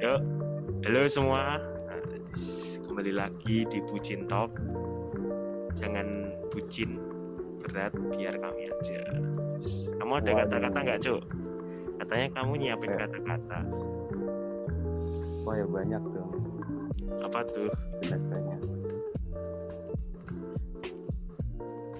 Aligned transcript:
Yuk, 0.00 0.20
halo 0.88 1.02
semua. 1.06 1.60
Kembali 2.88 3.12
lagi 3.12 3.68
di 3.68 3.78
Bucin 3.84 4.24
Talk. 4.24 4.48
Jangan 5.76 6.32
bucin 6.48 6.96
berat, 7.60 7.92
biar 8.08 8.32
kami 8.36 8.68
aja. 8.68 9.00
Kamu 10.00 10.12
ada 10.16 10.30
kata-kata 10.40 10.78
nggak, 10.80 11.00
Cuk? 11.04 11.20
Katanya 12.00 12.26
kamu 12.32 12.52
nyiapin 12.56 12.92
Eh. 12.92 12.98
kata-kata. 12.98 13.58
Wah 15.44 15.54
ya 15.56 15.66
banyak 15.68 16.02
dong 16.12 16.32
Apa 17.20 17.40
tuh? 17.44 17.68
banyak. 18.08 18.60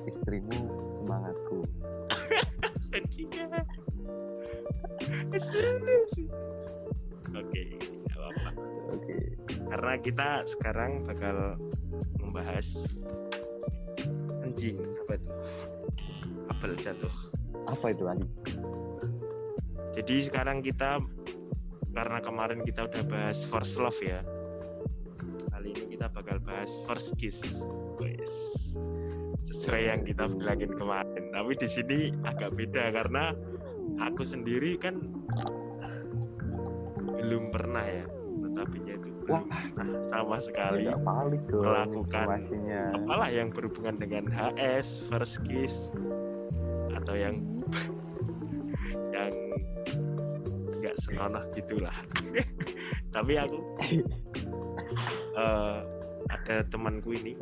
Istrimu 0.08 0.56
semangatku. 1.04 1.58
Bajingan. 2.90 3.64
Oke, 7.40 7.62
apa-apa. 8.12 8.50
Oke. 8.92 9.16
Karena 9.72 9.92
kita 9.96 10.28
sekarang 10.44 11.00
bakal 11.08 11.56
membahas 12.20 13.00
anjing 14.44 14.76
apa 15.06 15.16
itu? 15.16 15.30
Kabel 16.52 16.72
jatuh. 16.76 17.14
Apa 17.64 17.86
itu 17.96 18.04
Andi? 18.04 18.28
Jadi 19.96 20.14
sekarang 20.28 20.60
kita 20.60 21.00
karena 21.90 22.18
kemarin 22.22 22.60
kita 22.62 22.86
udah 22.86 23.02
bahas 23.08 23.42
first 23.48 23.80
love 23.80 23.96
ya. 24.04 24.20
Kali 25.50 25.72
ini 25.72 25.96
kita 25.96 26.12
bakal 26.12 26.38
bahas 26.44 26.76
first 26.84 27.16
kiss. 27.16 27.64
Wes. 27.98 28.32
Sesuai 29.48 29.90
yang 29.90 30.00
kita 30.04 30.28
bilangin 30.28 30.76
kemarin. 30.76 31.32
Tapi 31.32 31.52
di 31.56 31.68
sini 31.68 32.00
agak 32.22 32.54
beda 32.54 32.92
karena 32.94 33.32
aku 33.98 34.22
sendiri 34.22 34.76
kan 34.76 34.96
belum 37.30 37.54
pernah 37.54 37.86
ya. 37.86 38.04
Tetapinya 38.42 38.94
itu 38.98 39.10
belum 39.22 39.46
pernah 39.46 40.02
sama 40.02 40.42
sekali 40.42 40.90
dong 40.90 41.06
melakukan 41.62 42.26
informasinya. 42.26 42.82
apalah 42.98 43.30
yang 43.30 43.54
berhubungan 43.54 44.02
dengan 44.02 44.26
HS, 44.26 45.06
first 45.06 45.46
kiss 45.46 45.94
atau 46.90 47.14
yang 47.14 47.38
yang 49.14 49.30
nggak 50.82 50.96
senonoh 50.98 51.46
gitulah. 51.54 51.94
Tapi 53.14 53.32
aku 53.38 53.58
eh, 55.38 55.78
ada 56.26 56.56
temanku 56.66 57.14
ini 57.14 57.38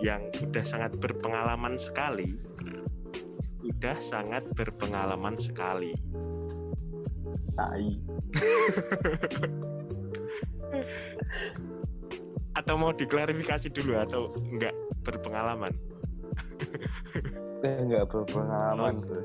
yang 0.00 0.24
udah 0.40 0.64
sangat 0.64 0.96
berpengalaman 0.96 1.76
sekali, 1.76 2.32
udah 3.60 4.00
sangat 4.00 4.48
berpengalaman 4.56 5.36
sekali. 5.36 5.92
Tai. 7.54 7.86
Atau 12.58 12.74
mau 12.76 12.92
diklarifikasi 12.92 13.72
dulu 13.72 13.96
atau 13.96 14.28
nggak 14.52 14.74
berpengalaman? 15.02 15.72
Eh, 17.60 17.76
nggak 17.76 18.08
berpengalaman 18.08 19.04
bro. 19.04 19.20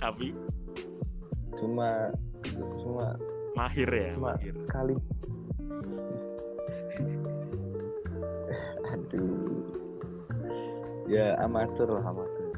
Tapi 0.00 0.32
Cuma 1.60 2.08
cuma 2.56 3.20
mahir 3.52 3.84
ya, 3.84 4.08
cuma 4.16 4.32
mahir. 4.32 4.56
sekali. 4.64 4.96
Aduh. 8.88 9.60
Ya 11.04 11.36
amatir 11.44 11.84
lah 11.84 12.00
amatir. 12.00 12.48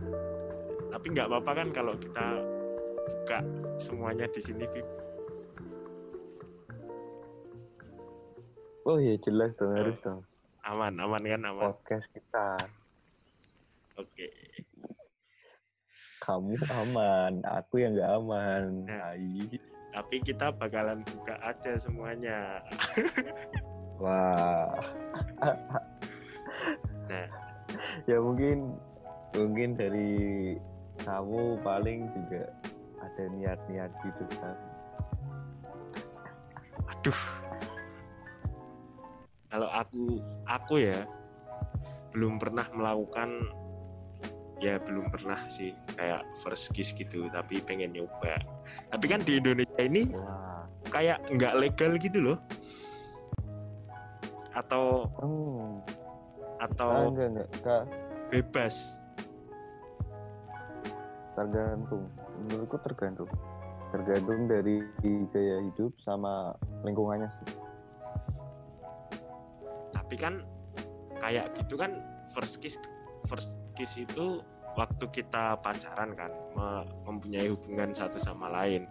Tapi 0.95 1.06
nggak 1.19 1.27
apa-apa 1.27 1.50
kan 1.50 1.69
kalau 1.74 1.98
kita 1.98 2.27
buka 3.31 3.47
semuanya 3.78 4.27
di 4.27 4.42
sini, 4.42 4.67
Bib. 4.67 4.83
Oh 8.83 8.98
iya 8.98 9.14
jelas 9.23 9.55
dong 9.55 9.70
harus 9.70 9.95
dong. 10.03 10.27
Aman, 10.67 10.98
aman 10.98 11.23
kan, 11.23 11.47
aman. 11.47 11.70
Podcast 11.70 12.11
kita. 12.11 12.58
Oke. 14.02 14.35
Kamu 16.27 16.58
aman, 16.74 17.39
aku 17.46 17.79
yang 17.79 17.95
nggak 17.95 18.11
aman. 18.19 18.90
Nah. 18.90 19.14
Tapi 19.95 20.17
kita 20.27 20.51
bakalan 20.51 21.07
buka 21.07 21.39
aja 21.39 21.79
semuanya. 21.79 22.67
Wah. 24.02 24.74
Nah. 27.07 27.27
ya 28.11 28.19
mungkin 28.19 28.74
mungkin 29.39 29.79
dari 29.79 30.19
kamu 31.07 31.63
paling 31.63 32.11
juga 32.11 32.51
ada 33.00 33.22
niat-niat 33.33 33.90
gitu 34.05 34.24
kan. 34.38 34.56
Aduh. 36.96 37.20
Kalau 39.50 39.68
aku, 39.72 40.22
aku 40.46 40.74
ya 40.78 41.08
belum 42.14 42.39
pernah 42.39 42.66
melakukan 42.70 43.50
ya 44.60 44.77
belum 44.77 45.08
pernah 45.08 45.40
sih 45.48 45.72
kayak 45.96 46.20
first 46.36 46.77
kiss 46.77 46.92
gitu 46.92 47.33
tapi 47.33 47.64
pengen 47.64 47.96
nyoba 47.96 48.36
tapi 48.92 49.08
kan 49.08 49.24
di 49.24 49.40
Indonesia 49.40 49.80
ini 49.80 50.12
Wah. 50.12 50.68
kayak 50.92 51.16
nggak 51.33 51.56
legal 51.56 51.96
gitu 51.96 52.18
loh 52.20 52.39
atau 54.52 55.08
Hmm. 55.16 55.80
Ah, 56.60 56.68
atau 56.68 57.08
enggak 57.08 57.28
enggak 57.33 57.48
Kak, 57.64 57.84
bebas 58.28 59.00
tergantung. 61.40 62.05
Menurutku 62.40 62.80
tergantung. 62.80 63.28
Tergantung 63.90 64.46
dari 64.46 64.80
gaya 65.28 65.56
hidup 65.62 65.92
sama 66.01 66.55
lingkungannya 66.83 67.28
sih. 67.42 67.58
tapi 69.90 70.18
kan 70.18 70.42
kayak 71.23 71.55
gitu 71.55 71.78
kan 71.78 72.02
first 72.34 72.58
kiss 72.58 72.74
first 73.30 73.55
kiss 73.78 73.95
itu 73.95 74.42
waktu 74.74 75.06
kita 75.06 75.55
pacaran 75.62 76.18
kan 76.18 76.34
me- 76.51 76.83
mempunyai 77.06 77.46
hubungan 77.46 77.95
satu 77.95 78.18
sama 78.18 78.51
lain 78.51 78.90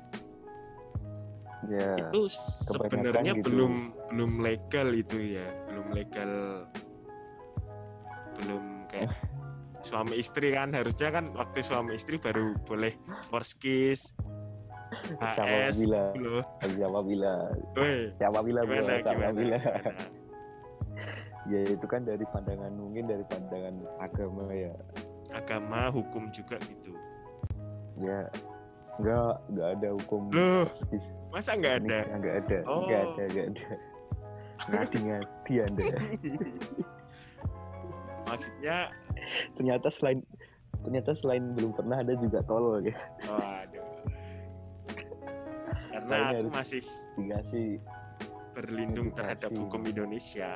Ya. 1.67 1.99
itu 1.99 2.31
sebenarnya 2.71 3.35
gitu. 3.35 3.51
belum 3.51 3.73
belum 4.07 4.31
legal 4.39 4.95
itu 4.95 5.35
ya 5.35 5.43
belum 5.67 5.91
legal 5.91 6.31
belum 8.39 8.63
kayak 8.87 9.11
suami 9.79 10.19
istri 10.19 10.51
kan 10.51 10.75
harusnya 10.75 11.09
kan 11.11 11.31
waktu 11.35 11.63
suami 11.63 11.95
istri 11.95 12.19
baru 12.19 12.55
boleh 12.67 12.91
first 13.31 13.59
kiss 13.63 14.11
HS 15.21 15.77
bila? 15.85 16.03
Siapa 16.65 16.99
bila? 17.05 17.33
Woi, 17.77 18.09
Siapa 18.17 18.39
bila 18.41 18.59
Siapa 18.65 19.29
bila? 19.33 19.57
Ya 21.49 21.65
itu 21.65 21.85
kan 21.89 22.05
dari 22.05 22.21
pandangan 22.29 22.69
mungkin 22.77 23.09
dari 23.09 23.25
pandangan 23.25 23.81
agama 23.97 24.53
ya. 24.53 24.69
agama 25.33 25.89
hukum 25.89 26.29
juga 26.29 26.61
gitu 26.61 26.93
Ya 27.97 28.29
enggak 29.01 29.33
enggak 29.49 29.67
ada 29.77 29.89
hukum 29.97 30.21
Loh. 30.29 30.67
masa 31.33 31.57
nggak 31.57 31.85
ada 31.85 31.97
Nikah 32.05 32.17
Nggak 32.19 32.35
ada. 32.45 32.57
Oh. 32.69 32.81
Nggak 32.85 33.01
ada, 33.01 33.23
nggak 33.29 33.45
ada. 33.49 33.69
Ngadi-ngadi 34.69 35.53
Anda. 35.63 35.85
maksudnya 38.29 38.77
ternyata 39.55 39.87
selain 39.89 40.19
ternyata 40.81 41.11
selain 41.13 41.53
belum 41.53 41.75
pernah 41.75 41.99
ada 41.99 42.13
juga 42.15 42.39
tolol 42.45 42.83
ya. 42.83 42.95
Waduh. 43.25 43.87
Karena 45.89 46.15
aku 46.15 46.35
harus- 46.47 46.53
masih 46.53 46.81
Dikasih 47.19 47.69
berlindung 48.55 49.11
terhadap 49.11 49.51
edukasi. 49.51 49.61
hukum 49.61 49.81
Indonesia. 49.85 50.51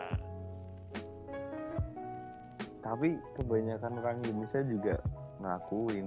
tapi 2.83 3.15
kebanyakan 3.39 3.95
orang 3.95 4.19
Indonesia 4.21 4.59
juga 4.67 4.95
ngakuin. 5.39 6.03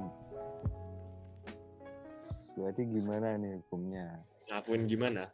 Berarti 2.52 2.82
gimana 2.84 3.40
nih 3.40 3.56
hukumnya? 3.64 4.20
Ngakuin 4.52 4.84
gimana? 4.84 5.24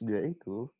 Ya 0.00 0.24
itu. 0.24 0.72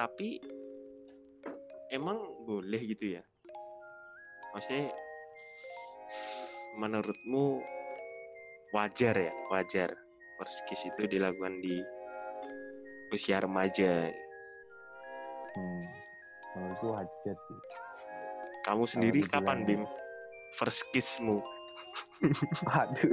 Tapi 0.00 0.40
emang 1.92 2.16
boleh 2.48 2.80
gitu 2.88 3.20
ya? 3.20 3.22
Maksudnya 4.56 4.88
menurutmu 6.80 7.60
wajar 8.72 9.12
ya? 9.12 9.32
Wajar 9.52 9.92
first 10.40 10.64
kiss 10.64 10.88
itu 10.88 11.04
dilakukan 11.04 11.60
di 11.60 11.84
usia 13.12 13.44
remaja. 13.44 14.08
Hmm. 15.52 15.84
Menurutku 16.56 16.96
wajar 16.96 17.36
sih. 17.36 17.60
Kamu 18.64 18.88
sendiri 18.88 19.20
dibilang- 19.20 19.36
kapan 19.36 19.58
Bim? 19.68 19.82
First 20.56 20.88
kissmu? 20.96 21.44
Aduh. 22.72 23.12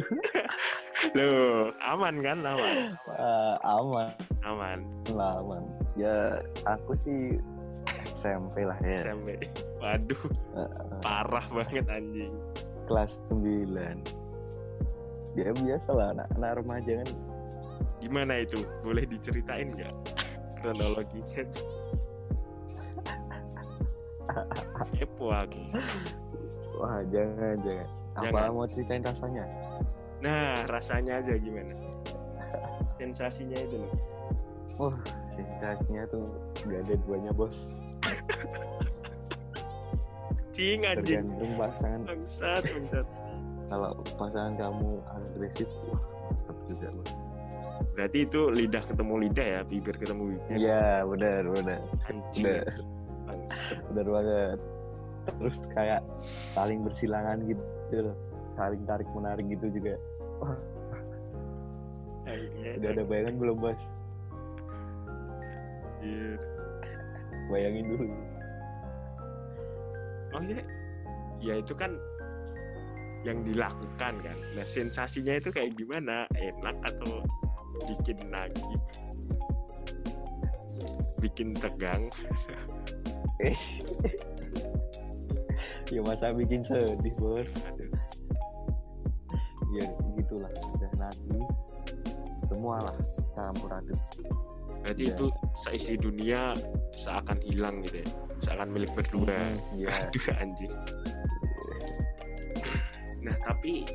Loh, 1.19 1.75
aman 1.84 2.24
kan? 2.24 2.48
Aman. 2.48 2.95
Wah, 3.12 3.54
aman 3.60 4.10
Aman. 4.48 4.80
lah 5.12 5.44
aman. 5.44 5.87
Ya 5.97 6.39
aku 6.69 6.94
sih 7.01 7.41
SMP 8.17 8.63
lah 8.63 8.77
ya. 8.85 9.01
SMP 9.09 9.41
waduh 9.81 10.21
Heeh. 10.53 10.69
parah 11.01 11.45
banget 11.49 11.85
anjing. 11.89 12.33
Kelas 12.88 13.11
9 13.33 13.73
ya 15.38 15.53
biasa 15.53 15.89
lah 15.94 16.07
anak, 16.17 16.27
anak 16.38 16.51
remaja 16.61 16.91
kan. 17.05 17.09
Gimana 18.01 18.41
itu? 18.41 18.61
Boleh 18.81 19.05
diceritain 19.05 19.69
nggak? 19.73 19.94
Kronologinya. 20.61 21.44
Kepo 24.97 25.33
aku. 25.33 25.61
Wah 26.77 27.01
jangan 27.09 27.57
jangan. 27.65 27.89
Apa 28.17 28.25
Jangan. 28.33 28.50
mau 28.53 28.65
ceritain 28.65 29.03
rasanya? 29.05 29.45
Nah 30.25 30.65
rasanya 30.65 31.21
aja 31.21 31.38
gimana? 31.38 31.73
Sensasinya 32.97 33.57
itu 33.61 33.77
loh. 33.77 33.93
Wah 34.77 34.97
sensasinya 35.44 36.04
tuh 36.10 36.25
nggak 36.66 36.81
ada 36.88 36.95
duanya 37.06 37.31
bos. 37.36 37.54
Cing 40.56 40.81
anjing. 40.89 41.22
Tergantung 41.28 41.54
pasangan. 41.54 42.01
Bangsat 42.07 42.63
bangsat. 42.66 43.07
Kalau 43.68 43.92
pasangan 44.18 44.54
kamu 44.57 44.89
agresif 45.12 45.69
wah 45.92 46.01
juga 46.66 46.88
bos. 46.98 47.12
Berarti 47.94 48.25
itu 48.25 48.42
lidah 48.50 48.84
ketemu 48.86 49.13
lidah 49.30 49.48
ya 49.48 49.62
bibir 49.62 49.95
ketemu 49.98 50.24
bibir. 50.34 50.57
Iya 50.57 51.06
benar 51.06 51.42
benar. 51.54 51.80
Anjing. 52.10 52.66
Benar. 53.94 54.07
Banget. 54.07 54.60
Terus 55.28 55.56
kayak 55.75 56.01
saling 56.57 56.81
bersilangan 56.81 57.38
gitu 57.45 58.12
loh. 58.12 58.18
Saling 58.57 58.81
tarik 58.89 59.10
menarik 59.13 59.45
gitu 59.45 59.69
juga. 59.69 59.94
Wah. 60.42 60.57
Udah 62.78 62.89
ada 62.92 63.04
bayangan 63.07 63.36
belum 63.39 63.57
bos 63.62 63.80
anjir. 65.97 66.39
bayangin 67.47 67.85
dulu. 67.89 68.05
Oh 70.35 70.44
ya 70.44 70.59
ya 71.39 71.53
itu 71.63 71.73
kan 71.73 71.95
yang 73.23 73.41
dilakukan 73.47 74.13
kan. 74.21 74.38
Nah 74.53 74.67
sensasinya 74.67 75.39
itu 75.39 75.49
kayak 75.49 75.73
gimana? 75.79 76.27
Enak 76.35 76.75
atau 76.85 77.23
bikin 77.88 78.19
lagi 78.29 78.67
bikin 81.23 81.55
tegang? 81.57 82.11
Eh 83.41 83.57
ya 85.93 86.03
masa 86.03 86.35
bikin 86.35 86.67
sedih 86.67 87.15
bos. 87.17 87.47
Ya 89.71 89.85
gitulah 90.19 90.51
udah 90.77 90.91
nanti 91.00 91.39
semua 92.51 92.75
lah 92.83 92.97
campur 93.35 93.71
aduk. 93.71 94.00
Berarti 94.83 95.03
Ya. 95.03 95.13
itu 95.15 95.25
seisi 95.57 95.98
dunia 95.98 96.54
seakan 96.94 97.42
hilang 97.42 97.81
gitu 97.86 98.01
ya. 98.01 98.07
Seakan 98.45 98.69
milik 98.69 98.94
berdua. 98.94 99.54
Hmm, 99.54 99.57
ya 99.77 99.92
aduh 100.09 100.27
anjing. 100.38 100.74
Nah 103.25 103.36
tapi 103.42 103.86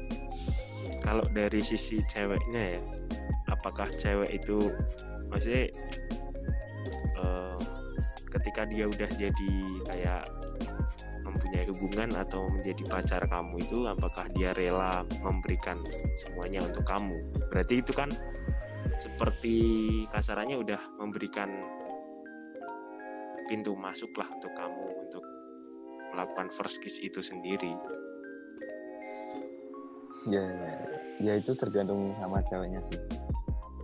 kalau 1.03 1.27
dari 1.31 1.63
sisi 1.63 2.03
ceweknya 2.07 2.79
ya 2.79 2.83
apakah 3.51 3.87
cewek 3.99 4.43
itu 4.43 4.59
maksudnya 5.31 5.71
eh, 7.21 7.59
ketika 8.33 8.67
dia 8.67 8.89
udah 8.89 9.11
jadi 9.15 9.55
kayak 9.87 10.25
mempunyai 11.23 11.65
hubungan 11.71 12.11
atau 12.19 12.45
menjadi 12.51 12.83
pacar 12.91 13.23
kamu 13.31 13.63
itu 13.63 13.87
apakah 13.87 14.27
dia 14.35 14.51
rela 14.53 15.07
memberikan 15.23 15.79
semuanya 16.19 16.61
untuk 16.67 16.85
kamu? 16.85 17.19
Berarti 17.49 17.81
itu 17.81 17.93
kan 17.95 18.11
seperti 19.01 19.55
kasarannya 20.11 20.57
udah 20.61 20.81
memberikan 21.01 21.49
pintu 23.49 23.77
masuk 23.77 24.11
lah 24.17 24.29
untuk 24.33 24.53
kamu 24.57 24.87
untuk 25.09 25.25
melakukan 26.13 26.49
first 26.53 26.81
kiss 26.85 27.01
itu 27.01 27.21
sendiri. 27.25 27.73
Ya 30.29 30.45
ya 31.19 31.33
itu 31.41 31.53
tergantung 31.59 32.15
sama 32.21 32.45
ceweknya 32.47 32.81
sih. 32.93 33.01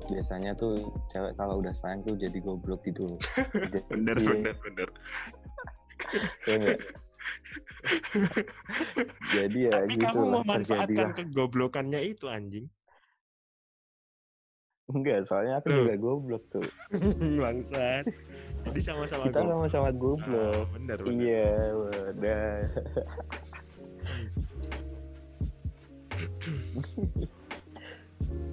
Biasanya 0.08 0.56
tuh 0.56 0.76
cewek 1.12 1.36
kalau 1.36 1.60
udah 1.60 1.74
sayang 1.76 2.00
tuh 2.06 2.16
jadi 2.16 2.38
goblok 2.40 2.80
gitu. 2.86 3.18
Jadi- 3.72 3.84
bener 3.92 4.16
bener 4.16 4.54
bener. 4.64 4.88
Ya 6.46 6.56
jadi 9.34 9.58
ya 9.68 9.72
tapi 9.84 9.94
gitu 9.98 10.04
kamu 10.08 10.20
memanfaatkan 10.40 10.86
terjadilah 10.88 11.10
kegoblokannya 11.16 12.00
itu 12.06 12.26
anjing 12.30 12.66
enggak 14.88 15.20
soalnya 15.28 15.60
aku 15.60 15.68
Loh. 15.68 15.76
juga 15.84 15.94
goblok 16.00 16.44
tuh. 16.48 16.64
Bangsat. 17.40 18.08
Jadi 18.64 18.80
sama-sama 18.80 19.28
kita 19.28 19.44
goblok. 19.44 19.52
sama-sama 19.52 19.88
Ah, 19.88 19.92
goblok 19.92 20.66
bener 20.74 20.98
bener. 21.04 21.20
Iya 21.20 21.52
udah 21.76 22.48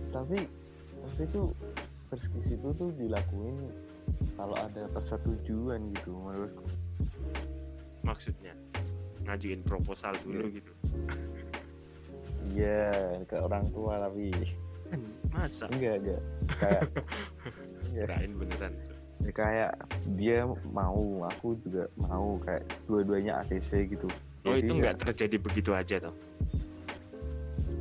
tapi 0.16 0.48
tapi 1.04 1.24
tuh 1.32 1.52
perskis 2.08 2.48
itu 2.56 2.70
tuh 2.76 2.90
dilakuin 2.96 3.56
kalau 4.40 4.56
ada 4.56 4.88
persetujuan 4.92 5.92
gitu 5.96 6.12
menurutku. 6.16 6.64
Maksudnya? 8.04 8.54
Ngajuin 9.26 9.64
proposal 9.66 10.14
dulu 10.24 10.48
gitu. 10.52 10.74
Iya 12.56 12.92
ke 13.28 13.36
orang 13.42 13.68
tua 13.74 13.98
tapi 14.00 14.32
masa? 15.36 15.66
Enggak 15.70 15.96
enggak. 16.00 16.22
Kayak 16.58 16.84
ya, 17.96 18.04
kirain 18.08 18.32
beneran 18.40 18.74
ya 19.26 19.32
kayak 19.34 19.72
dia 20.14 20.46
mau 20.70 21.26
aku 21.26 21.58
juga 21.66 21.90
mau 21.98 22.38
kayak 22.46 22.62
dua-duanya 22.86 23.42
ACC 23.42 23.90
gitu. 23.90 24.06
Oh 24.46 24.54
Jadi 24.54 24.70
itu 24.70 24.74
ya, 24.78 24.80
nggak 24.86 24.96
terjadi 25.02 25.38
begitu 25.42 25.72
aja 25.74 25.96
toh? 25.98 26.16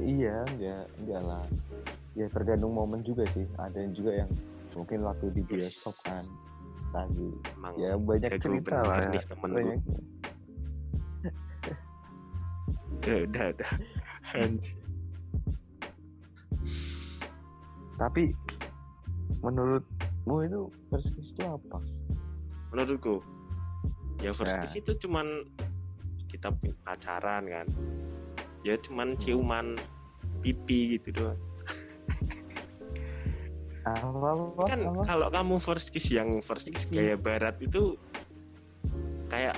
Iya 0.00 0.40
enggak 0.56 0.84
enggak 1.04 1.20
lah. 1.20 1.44
Ya 2.16 2.26
tergantung 2.32 2.72
momen 2.72 3.04
juga 3.04 3.28
sih. 3.36 3.44
Ada 3.60 3.76
yang 3.76 3.92
juga 3.92 4.12
yang 4.24 4.30
mungkin 4.72 5.04
waktu 5.04 5.26
di 5.36 5.42
bioskop 5.44 5.94
kan 6.02 6.24
lagi 6.94 7.28
emang 7.58 7.74
ya 7.76 7.92
banyak 7.98 8.30
cerita 8.38 8.78
lah. 8.86 9.02
ya. 9.02 9.10
nih 9.12 9.22
temenku 9.28 9.56
banyak. 9.60 9.80
Ya 13.04 13.20
udah 13.28 13.52
udah 13.52 13.72
tapi 18.00 18.34
menurutmu 19.40 20.36
itu 20.44 20.60
first 20.90 21.08
kiss 21.14 21.28
itu 21.36 21.42
apa 21.44 21.78
menurutku 22.74 23.20
ya 24.22 24.30
first 24.32 24.56
Ya. 24.56 24.62
kiss 24.64 24.74
itu 24.80 24.92
cuman 25.06 25.44
kita 26.30 26.50
pacaran 26.82 27.46
kan 27.46 27.66
ya 28.66 28.74
cuman 28.80 29.14
ciuman 29.20 29.76
pipi 30.42 30.96
gitu 30.98 31.12
doang 31.14 31.40
apa 33.84 34.28
apa, 34.32 34.62
kan 34.64 34.80
apa? 34.88 35.02
kalau 35.04 35.28
kamu 35.28 35.54
first 35.60 35.92
kiss 35.92 36.08
yang 36.08 36.40
first 36.40 36.72
kiss 36.72 36.88
Hmm. 36.88 36.96
gaya 36.96 37.14
barat 37.20 37.54
itu 37.60 38.00
kayak 39.28 39.56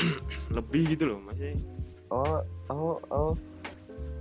lebih 0.56 0.96
gitu 0.96 1.12
loh 1.12 1.20
maksudnya 1.20 1.60
oh 2.08 2.40
oh 2.72 2.96
oh 3.12 3.32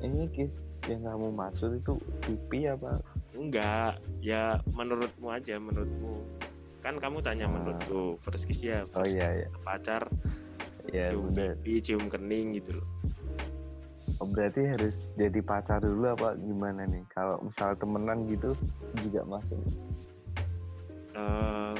ini 0.03 0.27
kiss 0.35 0.51
yang 0.91 1.01
kamu 1.07 1.31
maksud 1.33 1.79
itu 1.79 1.95
pipi 2.27 2.67
apa 2.67 2.99
enggak 3.35 3.99
ya 4.23 4.57
menurutmu 4.71 5.27
aja 5.29 5.59
menurutmu. 5.59 6.23
Kan 6.79 6.97
kamu 6.97 7.19
tanya 7.21 7.45
Ah. 7.49 7.51
menurutku 7.51 8.15
first 8.23 8.47
kiss 8.47 8.63
ya 8.63 8.87
oh 8.95 9.03
first 9.03 9.15
iya 9.15 9.43
iya. 9.43 9.47
pacar? 9.61 10.07
Ya 10.93 11.09
cium 11.11 11.33
bener. 11.33 11.57
pipi 11.59 11.81
cium 11.81 12.05
kening 12.07 12.55
gitu 12.55 12.77
loh. 12.79 12.87
Oh, 14.21 14.27
berarti 14.31 14.63
harus 14.63 14.95
jadi 15.19 15.43
pacar 15.43 15.83
dulu 15.83 16.07
apa 16.07 16.39
gimana 16.39 16.87
nih? 16.87 17.03
Kalau 17.11 17.41
misal 17.43 17.75
temenan 17.75 18.23
gitu 18.31 18.55
juga 19.03 19.27
masuk? 19.27 19.59
Eh, 21.15 21.75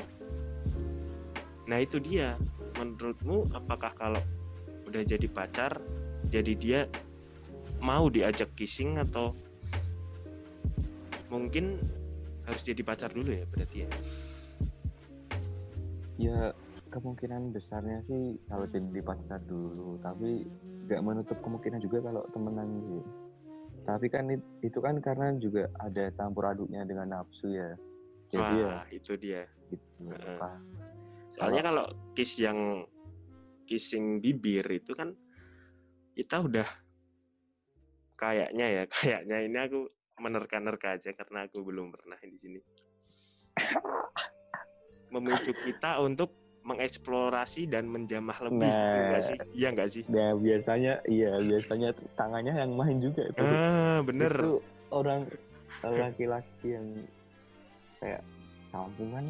nah 1.69 1.77
itu 1.79 2.01
dia. 2.01 2.35
Menurutmu 2.75 3.55
apakah 3.55 3.93
kalau 3.95 4.19
udah 4.83 5.01
jadi 5.05 5.31
pacar 5.31 5.79
jadi 6.27 6.53
dia 6.57 6.79
mau 7.79 8.09
diajak 8.11 8.51
kissing 8.57 8.99
atau 8.99 9.31
mungkin 11.39 11.79
harus 12.45 12.63
jadi 12.63 12.81
pacar 12.85 13.11
dulu 13.11 13.31
ya 13.33 13.45
berarti 13.49 13.77
ya? 13.83 13.89
Ya 16.15 16.39
kemungkinan 16.93 17.51
besarnya 17.51 17.99
sih 18.07 18.39
kalau 18.47 18.65
jadi 18.71 19.01
pacar 19.03 19.41
dulu 19.43 19.99
tapi 19.99 20.47
nggak 20.87 21.01
menutup 21.03 21.37
kemungkinan 21.43 21.83
juga 21.83 21.99
kalau 22.07 22.23
temenan 22.31 22.69
gitu 22.87 23.03
tapi 23.85 24.09
kan 24.09 24.25
it- 24.33 24.49
itu 24.65 24.81
kan 24.81 24.97
karena 24.97 25.37
juga 25.37 25.69
ada 25.77 26.09
campur 26.17 26.49
aduknya 26.49 26.81
dengan 26.89 27.21
nafsu 27.21 27.53
ya. 27.53 27.77
Jadi 28.33 28.53
ya 28.65 28.65
wah 28.65 28.85
itu 28.89 29.13
dia. 29.19 29.45
gitu 29.65 30.13
apa 30.13 30.61
soalnya 31.33 31.61
kalau 31.65 31.85
kiss 32.13 32.37
yang 32.37 32.85
kissing 33.65 34.21
bibir 34.21 34.63
itu 34.69 34.93
kan 34.93 35.17
kita 36.13 36.39
udah 36.39 36.69
kayaknya 38.15 38.65
ya 38.71 38.83
kayaknya 38.93 39.37
ini 39.43 39.57
aku 39.57 39.81
menerka-nerka 40.17 40.95
aja 40.95 41.11
karena 41.11 41.45
aku 41.45 41.59
belum 41.61 41.91
pernah 41.91 42.15
di 42.17 42.37
sini 42.37 42.59
memicu 45.09 45.51
kita 45.53 45.99
untuk 45.99 46.31
mengeksplorasi 46.65 47.69
dan 47.69 47.85
menjamah 47.85 48.35
lebih 48.41 48.65
Nah. 48.65 48.73
gitu 48.73 48.99
nggak 49.05 49.21
sih 49.21 49.37
iya 49.53 49.67
nggak 49.69 49.89
sih 49.89 50.03
Nah 50.09 50.33
biasanya 50.33 50.93
iya 51.05 51.37
biasanya 51.37 51.89
tangannya 52.15 52.53
yang 52.57 52.73
main 52.73 52.97
juga 52.97 53.21
itu. 53.23 53.37
ah 53.37 54.01
bener 54.01 54.33
Itu 54.33 54.53
orang 54.89 55.21
laki-laki 55.85 56.67
yang 56.73 56.87
kayak 57.99 58.21
kampungan 58.71 59.29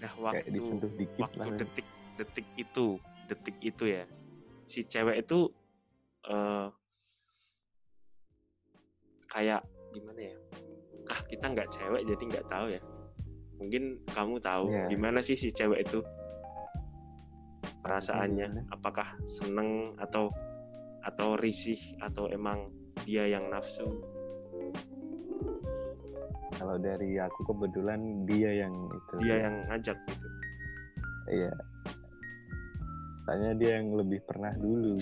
nah 0.00 0.08
kayak 0.08 0.24
waktu 0.24 0.48
disentuh 0.48 0.90
dikit 0.96 1.20
waktu 1.20 1.38
lah. 1.44 1.56
detik 1.60 1.86
detik 2.16 2.46
itu 2.56 2.86
detik 3.28 3.56
itu 3.60 3.84
ya 3.84 4.04
si 4.64 4.80
cewek 4.82 5.20
itu 5.20 5.52
eh 6.26 6.66
kayak 9.26 9.62
gimana 9.90 10.20
ya 10.20 10.36
ah 11.08 11.20
kita 11.26 11.46
nggak 11.48 11.70
cewek 11.70 12.02
jadi 12.04 12.22
nggak 12.28 12.46
tahu 12.46 12.66
ya 12.70 12.82
mungkin 13.56 13.82
kamu 14.08 14.36
tahu 14.40 14.68
Iya. 14.68 14.84
gimana 14.88 15.18
sih 15.20 15.36
si 15.36 15.48
cewek 15.48 15.84
itu 15.84 16.00
perasaannya 17.80 18.46
gimana? 18.48 18.62
apakah 18.70 19.08
seneng 19.24 19.94
atau 19.96 20.28
atau 21.00 21.36
risih 21.36 21.80
atau 21.98 22.28
emang 22.28 22.68
dia 23.04 23.24
yang 23.24 23.48
nafsu 23.48 23.88
Kalau 26.52 26.76
dari 26.76 27.16
aku 27.16 27.40
kebetulan 27.48 28.28
dia 28.28 28.52
yang 28.52 28.74
itu. 28.92 29.14
dia 29.24 29.48
yang 29.48 29.64
ngajak 29.66 29.96
gitu 30.04 30.28
Iya. 31.30 31.52
Soalnya 33.24 33.52
dia 33.56 33.70
yang 33.80 33.96
lebih 33.96 34.20
pernah 34.28 34.52
dulu. 34.52 34.98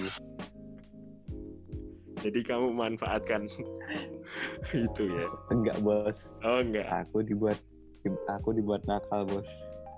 Jadi 2.18 2.40
kamu 2.44 2.68
manfaatkan 2.72 3.46
itu 4.75 5.02
ya 5.04 5.26
Enggak 5.48 5.78
bos. 5.80 6.18
oh 6.42 6.60
enggak 6.60 6.87
Aku 7.04 7.22
dibuat 7.22 7.58
aku 8.26 8.52
dibuat 8.52 8.80
nakal 8.84 9.25
bos. 9.25 9.48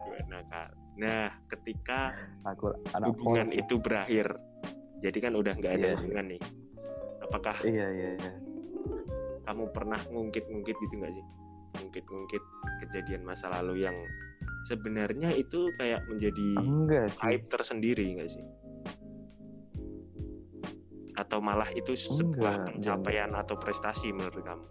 Buat 0.03 0.27
nakal. 0.29 0.67
Nah, 0.99 1.31
ketika 1.49 2.13
Aku 2.45 2.75
anak 2.93 3.15
hubungan 3.15 3.49
pol. 3.49 3.57
itu 3.57 3.75
berakhir, 3.77 4.27
jadi 4.99 5.19
kan 5.21 5.33
udah 5.33 5.55
nggak 5.55 5.73
ada 5.73 5.87
Iya. 5.87 5.97
hubungan 5.97 6.27
nih. 6.29 6.43
Apakah 7.23 7.57
Iya 7.63 7.87
iya 7.89 8.11
iya. 8.17 8.33
kamu 9.41 9.71
pernah 9.71 10.01
ngungkit-ngungkit 10.07 10.77
gitu 10.79 10.95
nggak 10.99 11.15
sih? 11.15 11.25
Ngungkit-ngungkit 11.79 12.43
kejadian 12.81 13.23
masa 13.23 13.49
lalu 13.51 13.87
yang 13.87 13.97
sebenarnya 14.67 15.33
itu 15.33 15.71
kayak 15.79 16.03
menjadi 16.05 16.49
Enggak 16.59 17.15
sih. 17.15 17.21
aib 17.25 17.43
tersendiri 17.47 18.05
nggak 18.19 18.29
sih? 18.29 18.45
Atau 21.21 21.45
malah 21.45 21.69
itu 21.77 21.93
sebuah 21.93 22.65
Enggak, 22.65 22.81
pencapaian 22.81 23.31
atau 23.37 23.55
prestasi 23.61 24.09
menurut 24.09 24.41
kamu? 24.41 24.65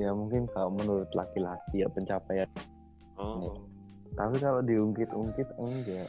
Ya 0.00 0.10
mungkin 0.16 0.48
kalau 0.56 0.72
menurut 0.72 1.12
laki-laki 1.12 1.84
ya 1.84 1.88
pencapaian. 1.92 2.48
Oh, 3.20 3.60
Tapi 4.16 4.40
kalau 4.40 4.64
diungkit-ungkit 4.64 5.48
enggak. 5.60 6.08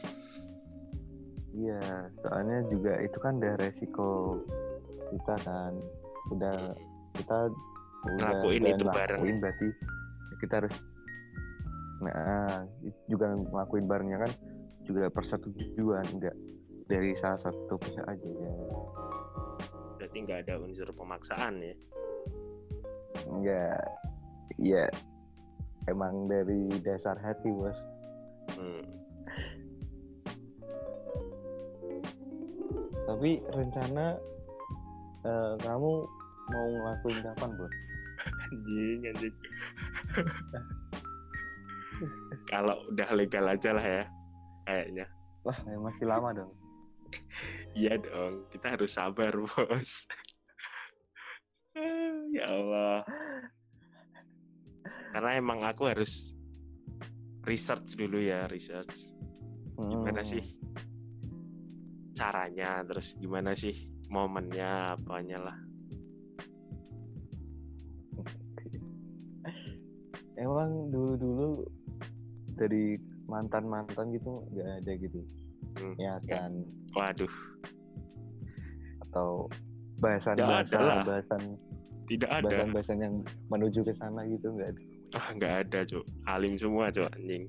Iya, 1.56 1.80
soalnya 2.24 2.64
juga 2.72 2.98
itu 3.04 3.18
kan 3.20 3.36
udah 3.36 3.54
resiko 3.60 4.40
kita 5.12 5.34
kan. 5.44 5.72
Udah 6.32 6.72
kita 7.14 7.52
udah 8.16 8.16
Ngelakuin 8.16 8.62
udah 8.64 8.70
itu 8.74 8.84
bareng. 8.86 9.20
ngelakuin 9.20 9.36
berarti 9.42 9.68
kita 10.40 10.54
harus 10.62 10.74
nah 11.96 12.60
juga 13.08 13.32
ngelakuin 13.32 13.88
barengnya 13.88 14.18
kan 14.20 14.32
juga 14.84 15.08
persetujuan 15.08 16.04
enggak 16.12 16.36
dari 16.86 17.18
salah 17.18 17.38
satu 17.42 17.74
pihak 17.82 18.06
aja 18.06 18.30
ya. 18.30 18.52
Berarti 19.98 20.16
nggak 20.22 20.46
ada 20.46 20.54
unsur 20.62 20.86
pemaksaan 20.94 21.62
ya? 21.62 21.74
enggak 23.26 23.82
iya. 24.62 24.86
Emang 25.90 26.30
dari 26.30 26.70
dasar 26.82 27.18
hati 27.18 27.50
bos. 27.50 27.78
Hmm. 28.54 28.82
tapi 33.06 33.38
rencana 33.54 34.18
eh, 35.22 35.54
kamu 35.62 35.92
mau 36.50 36.66
ngelakuin 36.66 37.22
kapan 37.22 37.50
bos? 37.54 37.74
Anjing 38.50 39.00
anjing. 39.10 39.36
Kalau 42.50 42.76
udah 42.90 43.08
legal 43.14 43.46
aja 43.46 43.70
lah 43.74 43.86
ya 43.86 44.04
kayaknya. 44.66 45.06
Wah 45.46 45.58
ya 45.66 45.78
masih 45.78 46.06
lama 46.06 46.30
dong 46.34 46.65
iya 47.78 47.96
dong 48.00 48.48
kita 48.48 48.76
harus 48.76 48.92
sabar 48.96 49.32
bos. 49.34 49.92
Ya 52.32 52.48
Allah. 52.48 53.04
Karena 55.12 55.30
emang 55.36 55.60
aku 55.60 55.88
harus 55.92 56.32
research 57.44 58.00
dulu 58.00 58.16
ya 58.16 58.48
research. 58.48 59.12
Gimana 59.76 60.24
Hmm. 60.24 60.30
sih 60.36 60.44
caranya 62.16 62.80
terus 62.88 63.12
gimana 63.20 63.52
sih 63.52 63.92
momennya 64.08 64.96
apanya 64.96 65.52
lah. 65.52 65.58
Emang 70.40 70.88
dulu 70.88 71.12
dulu 71.16 71.48
dari 72.56 72.96
mantan 73.28 73.68
mantan 73.68 74.16
gitu 74.16 74.48
nggak 74.52 74.68
ada 74.80 74.92
gitu 74.96 75.20
Hmm, 75.76 75.92
niatan 76.00 76.64
waduh. 76.96 77.34
Atau 79.08 79.52
bahasan 80.00 80.36
Nggak 80.40 80.72
ada 80.72 80.78
lah. 80.80 81.02
bahasan 81.04 81.06
bahasan 81.06 81.42
tidak 82.06 82.30
ada. 82.30 82.48
bahasan 82.48 82.68
bahasan 82.72 82.98
yang 83.02 83.14
menuju 83.52 83.80
ke 83.84 83.92
sana 84.00 84.24
gitu 84.28 84.46
nggak 84.56 84.68
ada. 84.72 84.82
Ah 85.16 85.28
nggak 85.36 85.54
ada 85.68 85.78
cuk. 85.84 86.04
Alim 86.28 86.54
semua 86.56 86.88
cuk 86.88 87.08
anjing. 87.12 87.44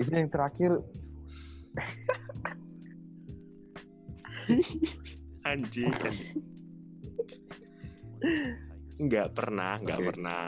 Itu 0.00 0.10
yang 0.10 0.30
terakhir. 0.32 0.72
Anjing. 5.44 5.92
Nggak 8.98 9.28
pernah 9.36 9.76
nggak 9.80 10.00
Oke. 10.00 10.08
pernah. 10.14 10.44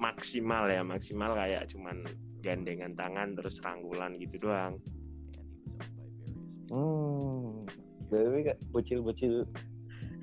Maksimal 0.00 0.64
ya 0.72 0.80
maksimal 0.80 1.36
kayak 1.36 1.68
cuman 1.68 2.04
gandengan 2.40 2.96
tangan 2.96 3.36
terus 3.36 3.60
rangkulan 3.60 4.16
gitu 4.16 4.48
doang 4.48 4.80
hmm. 6.70 7.66
Tapi 8.10 8.38
kayak 8.46 8.60
bocil 8.74 8.98
bocil 9.02 9.34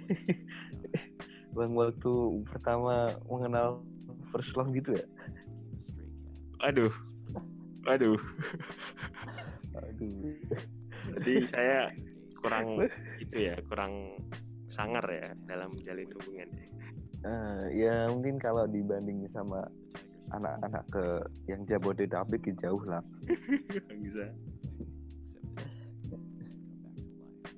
bang 1.55 1.73
waktu 1.73 2.13
pertama 2.47 3.11
mengenal 3.27 3.83
first 4.31 4.51
love 4.55 4.71
gitu 4.75 4.95
ya? 4.95 5.05
Aduh. 6.65 6.91
Aduh. 7.87 8.19
Aduh. 9.75 10.35
Jadi 11.17 11.33
saya 11.47 11.91
kurang 12.39 12.87
itu 13.23 13.37
ya 13.51 13.55
kurang 13.65 14.19
sangar 14.67 15.03
ya 15.07 15.31
dalam 15.47 15.71
menjalin 15.73 16.11
hubungan 16.11 16.49
Ah, 17.25 17.65
ya 17.73 18.07
mungkin 18.13 18.37
kalau 18.37 18.69
dibanding 18.69 19.25
sama 19.33 19.65
anak-anak 20.31 20.83
ke 20.93 21.05
yang 21.49 21.65
Jabodetabek 21.65 22.45
ya 22.45 22.69
jauh 22.69 22.83
lah. 22.85 23.01
Bisa 24.05 24.29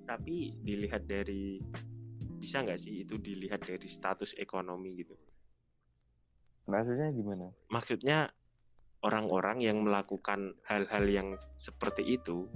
tapi 0.10 0.58
dilihat 0.66 1.06
dari 1.06 1.62
bisa 2.42 2.66
nggak 2.66 2.82
sih 2.82 3.06
itu 3.06 3.22
dilihat 3.22 3.62
dari 3.62 3.86
status 3.86 4.34
ekonomi 4.42 4.98
gitu? 4.98 5.14
Maksudnya 6.66 7.14
gimana? 7.14 7.54
Maksudnya 7.70 8.34
orang-orang 9.06 9.62
yang 9.62 9.86
melakukan 9.86 10.58
hal-hal 10.66 11.06
yang 11.06 11.38
seperti 11.62 12.18
itu 12.18 12.50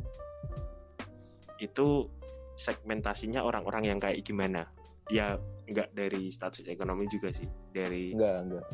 itu 1.62 2.10
segmentasinya 2.58 3.46
orang-orang 3.46 3.86
yang 3.86 4.00
kayak 4.02 4.26
gimana? 4.26 4.66
Ya 5.14 5.38
nggak 5.70 5.94
dari 5.94 6.34
status 6.34 6.66
ekonomi 6.66 7.06
juga 7.06 7.30
sih. 7.38 7.46
Dari 7.70 8.18
enggak 8.18 8.38
enggak 8.50 8.66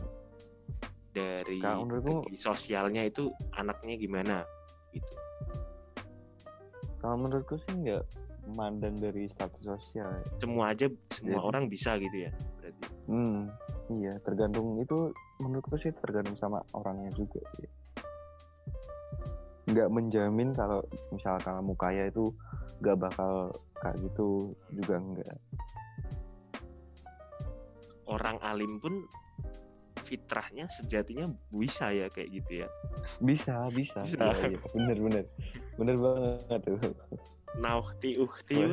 dari 1.11 1.59
menurutku- 1.59 2.31
sosialnya 2.39 3.03
itu 3.03 3.27
anaknya 3.59 3.99
gimana? 3.99 4.47
Gitu. 4.95 5.15
Kalau 7.03 7.19
menurutku 7.19 7.59
sih 7.59 7.75
enggak 7.75 8.07
memandang 8.49 8.97
dari 8.97 9.29
status 9.29 9.61
sosial. 9.61 10.09
Ya. 10.09 10.23
semua 10.41 10.63
aja 10.73 10.85
semua 11.13 11.39
Jadi- 11.39 11.47
orang 11.47 11.63
bisa 11.69 11.91
gitu 12.01 12.17
ya 12.25 12.31
berarti. 12.59 12.81
Hmm 13.09 13.39
iya 13.89 14.13
tergantung 14.21 14.77
itu 14.77 15.13
menurutku 15.41 15.77
sih 15.77 15.93
tergantung 16.01 16.35
sama 16.35 16.59
orangnya 16.73 17.09
juga 17.13 17.39
sih. 17.57 17.69
Nggak 19.69 19.89
menjamin 19.93 20.49
kalau 20.57 20.81
misal 21.13 21.37
kamu 21.39 21.73
kaya 21.77 22.09
itu 22.09 22.25
nggak 22.81 22.97
bakal 22.97 23.53
kayak 23.79 23.97
gitu 24.01 24.53
juga 24.73 24.97
enggak 24.97 25.37
orang 28.09 28.41
alim 28.41 28.81
pun 28.81 29.05
fitrahnya 30.01 30.65
sejatinya 30.73 31.29
bisa 31.53 31.93
ya 31.93 32.09
kayak 32.09 32.33
gitu 32.41 32.65
ya? 32.65 32.67
Bisa 33.21 33.69
bisa, 33.69 34.01
Bisa. 34.01 34.25
Iya, 34.33 34.57
iya. 34.57 34.59
bener 34.73 34.97
bener. 34.97 35.25
Bener 35.77 35.95
banget 36.01 36.59
tuh 36.65 36.77
nauhti 37.55 38.15
uhti 38.15 38.59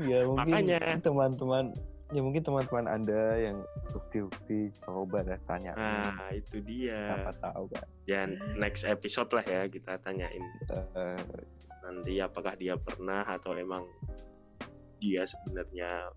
ya 0.00 0.24
mungkin 0.24 0.48
Makanya. 0.48 0.96
teman-teman 1.00 1.74
ya 2.10 2.20
mungkin 2.20 2.42
teman-teman 2.42 2.86
anda 2.88 3.38
yang 3.38 3.60
bukti-bukti 3.88 4.72
coba 4.80 5.22
dah 5.22 5.38
tanya 5.44 5.72
Nah, 5.76 6.32
itu 6.32 6.58
dia. 6.60 7.14
siapa 7.14 7.32
tahu 7.38 7.64
kan 7.70 7.86
Ya 8.04 8.26
next 8.56 8.82
episode 8.82 9.30
lah 9.30 9.44
ya 9.44 9.66
kita 9.66 10.00
tanyain 10.00 10.42
Eh, 10.70 11.22
nanti 11.80 12.18
apakah 12.18 12.54
dia 12.54 12.74
pernah 12.74 13.22
atau 13.22 13.54
emang 13.54 13.84
dia 14.96 15.22
sebenarnya 15.22 16.10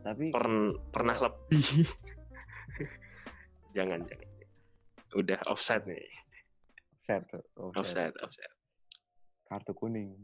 tapi 0.00 0.32
per- 0.32 0.80
pernah 0.88 1.12
lebih. 1.12 1.84
jangan 3.76 4.00
jangan. 4.00 4.28
Udah 5.12 5.36
offset 5.44 5.84
nih. 5.84 6.00
Offset 7.18 7.42
offset. 7.56 7.74
Offset, 7.74 8.12
offset. 8.22 8.52
kartu 9.46 9.72
kuning 9.74 10.14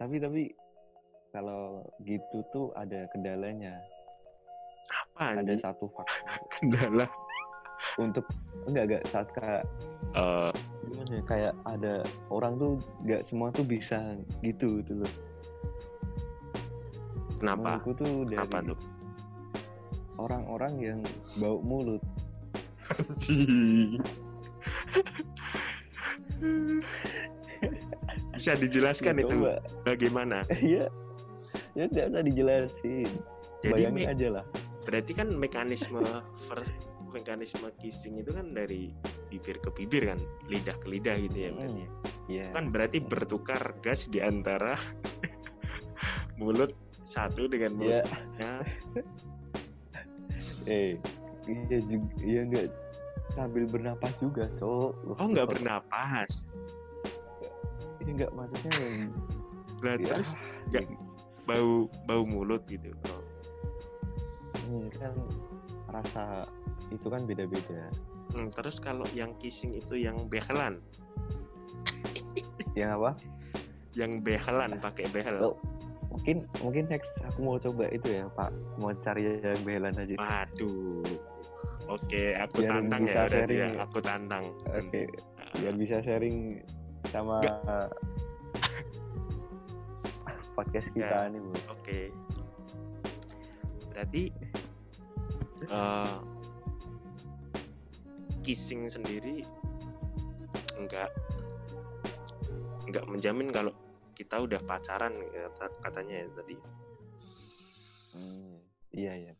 tapi 0.00 0.16
tapi 0.16 0.42
kalau 1.30 1.82
gitu 2.02 2.40
tuh 2.50 2.72
ada 2.74 3.04
kendalanya 3.10 3.76
Apa 5.12 5.34
ada 5.34 5.42
anjing? 5.42 5.60
satu 5.60 5.84
faktor 5.90 6.40
kendala? 6.56 7.06
untuk 8.00 8.24
enggak 8.64 8.84
enggak 8.88 9.02
saat 9.06 9.28
kayak 9.32 9.62
Eh, 10.14 10.52
gimana 10.86 11.12
ya 11.18 11.22
kayak 11.26 11.54
ada 11.66 11.94
orang 12.30 12.54
tuh 12.54 12.78
nggak 13.02 13.26
semua 13.26 13.50
tuh 13.50 13.66
bisa 13.66 13.98
gitu 14.40 14.78
gitu 14.80 15.02
loh 15.02 15.12
kenapa? 17.36 17.82
Menurutku 17.82 17.92
tuh 17.98 18.12
dari 18.24 18.40
Apa 18.40 18.58
tuh? 18.62 18.78
orang-orang 20.16 20.74
yang 20.78 21.00
bau 21.36 21.58
mulut. 21.60 21.98
Bisa 28.34 28.52
dijelaskan 28.54 29.14
Ya, 29.16 29.22
itu 29.24 29.36
bagaimana? 29.82 30.42
Iya, 30.60 30.90
ya 31.74 31.84
nggak 31.86 32.06
usah 32.10 32.22
dijelasin. 32.22 33.08
Jadi 33.62 33.72
Bayangin 33.72 34.04
me- 34.04 34.10
aja 34.10 34.28
lah. 34.30 34.44
berarti 34.84 35.16
kan 35.16 35.32
mekanisme 35.32 36.04
first 36.44 36.76
mekanisme 37.08 37.72
kissing 37.78 38.20
itu 38.20 38.28
kan 38.28 38.52
dari 38.52 38.92
bibir 39.30 39.56
ke 39.56 39.72
bibir 39.72 40.12
kan, 40.12 40.20
lidah 40.44 40.76
ke 40.76 40.86
lidah 40.90 41.16
gitu 41.16 41.38
ya 41.40 41.50
berarti. 41.52 41.80
ya. 41.80 41.88
Iya. 42.28 42.44
Kan 42.52 42.64
berarti 42.68 42.98
bertukar 43.00 43.62
gas 43.80 44.04
di 44.06 44.20
antara 44.20 44.76
mulut 46.38 46.74
satu 47.00 47.46
dengan 47.46 47.72
Iya. 47.78 48.02
mulutnya. 48.04 48.52
Eh, 50.64 50.96
iya 51.46 51.78
juga, 51.80 52.08
iya 52.20 52.40
nggak 52.44 52.66
sambil 53.34 53.66
bernapas 53.66 54.12
juga, 54.22 54.46
cok. 54.58 55.18
Oh 55.18 55.26
nggak 55.26 55.50
bernapas. 55.50 56.46
Ini 58.00 58.10
nggak 58.22 58.32
maksudnya 58.32 58.72
yang 58.78 58.96
Lah 59.84 60.00
ya, 60.00 60.16
terus 60.16 60.30
nggak 60.72 60.84
bau 61.44 61.90
bau 62.08 62.22
mulut 62.24 62.64
gitu. 62.70 62.88
Oh. 63.10 63.22
ini 64.64 64.88
kan 64.96 65.12
rasa 65.92 66.48
itu 66.88 67.06
kan 67.10 67.20
beda-beda. 67.28 67.92
Hmm, 68.32 68.48
terus 68.48 68.80
kalau 68.80 69.04
yang 69.12 69.36
kissing 69.36 69.76
itu 69.76 70.00
yang 70.00 70.16
behelan, 70.32 70.80
Yang 72.74 72.90
apa? 72.98 73.12
yang 73.94 74.12
behelan 74.26 74.74
pakai 74.82 75.06
behel. 75.14 75.54
Oh. 75.54 75.56
Mungkin 76.14 76.46
mungkin 76.62 76.86
next 76.90 77.10
aku 77.26 77.38
mau 77.42 77.58
coba 77.58 77.90
itu 77.90 78.10
ya, 78.10 78.26
Pak. 78.34 78.50
Mau 78.78 78.90
cari 79.02 79.38
yang 79.42 79.62
behelan 79.62 79.94
aja. 79.94 80.14
Waduh. 80.18 81.02
Oke, 81.84 82.32
aku 82.34 82.64
Biar 82.64 82.80
tantang 82.80 83.02
bisa 83.04 83.20
ya 83.20 83.28
sharing 83.28 83.60
ya. 83.60 83.68
ya. 83.68 83.84
Aku 83.84 83.98
tantang. 84.00 84.44
Oke, 84.66 85.02
biar 85.60 85.74
bisa 85.76 85.96
sharing 86.00 86.64
sama 87.12 87.44
podcast 90.56 90.88
kita 90.92 91.28
nih, 91.28 91.38
Bu. 91.38 91.52
Oke. 91.70 92.00
Berarti 93.92 94.22
eh 95.64 96.16
kissing 98.44 98.84
sendiri 98.92 99.40
enggak 100.76 101.08
enggak 102.84 103.04
menjamin 103.08 103.48
kalau 103.48 103.72
kita 104.12 104.36
udah 104.36 104.60
pacaran 104.60 105.16
kata- 105.24 105.78
katanya 105.80 106.20
ya 106.20 106.26
tadi. 106.36 106.56
Hmm, 108.14 108.54
iya 108.92 109.12
iya. 109.16 109.34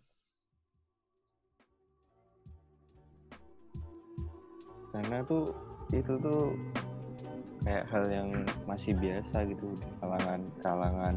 Karena 4.94 5.26
tuh 5.26 5.50
itu 5.90 6.14
tuh 6.22 6.54
kayak 7.66 7.84
hal 7.90 8.04
yang 8.06 8.28
masih 8.62 8.94
biasa 8.94 9.42
gitu 9.50 9.74
di 9.74 9.88
kalangan 9.98 10.40
kalangan 10.62 11.16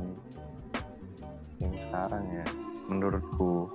yang 1.61 1.73
sekarang 1.85 2.23
ya 2.33 2.45
menurutku. 2.89 3.69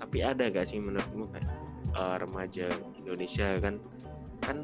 Tapi 0.00 0.18
ada 0.26 0.50
gak 0.50 0.66
sih 0.66 0.80
menurutmu 0.82 1.30
kayak 1.30 1.48
eh, 1.90 2.16
remaja 2.18 2.66
Indonesia 2.98 3.48
kan 3.62 3.74
kan 4.40 4.56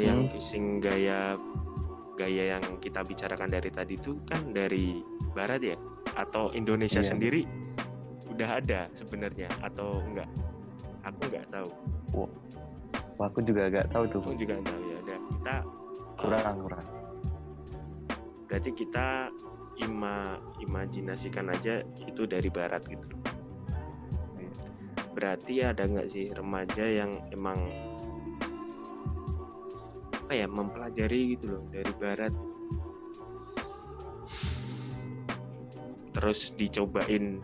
yang 0.00 0.24
Hmm. 0.26 0.30
kissing 0.32 0.78
gaya 0.80 1.36
gaya 2.16 2.56
yang 2.56 2.64
kita 2.80 3.04
bicarakan 3.04 3.52
dari 3.52 3.68
tadi 3.68 3.96
itu 4.00 4.16
kan 4.24 4.52
dari 4.52 5.04
barat 5.36 5.60
ya 5.60 5.76
atau 6.16 6.48
Indonesia 6.52 7.04
Iya. 7.04 7.12
sendiri 7.12 7.42
udah 8.36 8.60
ada 8.60 8.80
sebenarnya 8.92 9.48
atau 9.64 10.04
enggak? 10.04 10.28
Aku 11.08 11.20
nggak 11.32 11.48
tahu. 11.48 11.68
Wah, 13.16 13.32
aku 13.32 13.40
juga 13.40 13.72
agak 13.72 13.88
tahu 13.88 14.04
tuh 14.12 14.20
aku 14.20 14.36
juga 14.36 14.60
nggak 14.60 14.68
tahu 14.76 14.82
ya. 14.84 14.96
Udah 15.00 15.18
kita 15.24 15.56
eh, 15.56 15.62
kurang 16.20 16.56
kurang. 16.60 16.86
berarti 18.46 18.70
kita 18.78 19.26
ima 19.82 20.38
imajinasikan 20.62 21.50
aja 21.50 21.82
itu 22.04 22.22
dari 22.28 22.52
barat 22.52 22.84
gitu. 22.84 23.08
Berarti 25.16 25.64
ada 25.64 25.88
nggak 25.88 26.08
sih 26.12 26.28
remaja 26.30 26.84
yang 26.84 27.16
emang 27.32 27.56
apa 30.12 30.32
ya 30.36 30.46
mempelajari 30.46 31.34
gitu 31.34 31.56
loh 31.56 31.64
dari 31.72 31.92
barat? 31.96 32.32
Terus 36.12 36.52
dicobain 36.54 37.40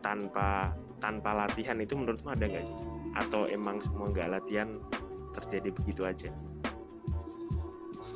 tanpa 0.00 0.72
tanpa 0.98 1.30
latihan 1.34 1.76
itu 1.76 1.94
menurutmu 1.94 2.30
ada 2.30 2.44
nggak 2.44 2.64
sih 2.64 2.76
atau 3.16 3.44
emang 3.46 3.80
semua 3.80 4.08
nggak 4.08 4.28
latihan 4.30 4.68
terjadi 5.32 5.68
begitu 5.72 6.02
aja 6.04 6.30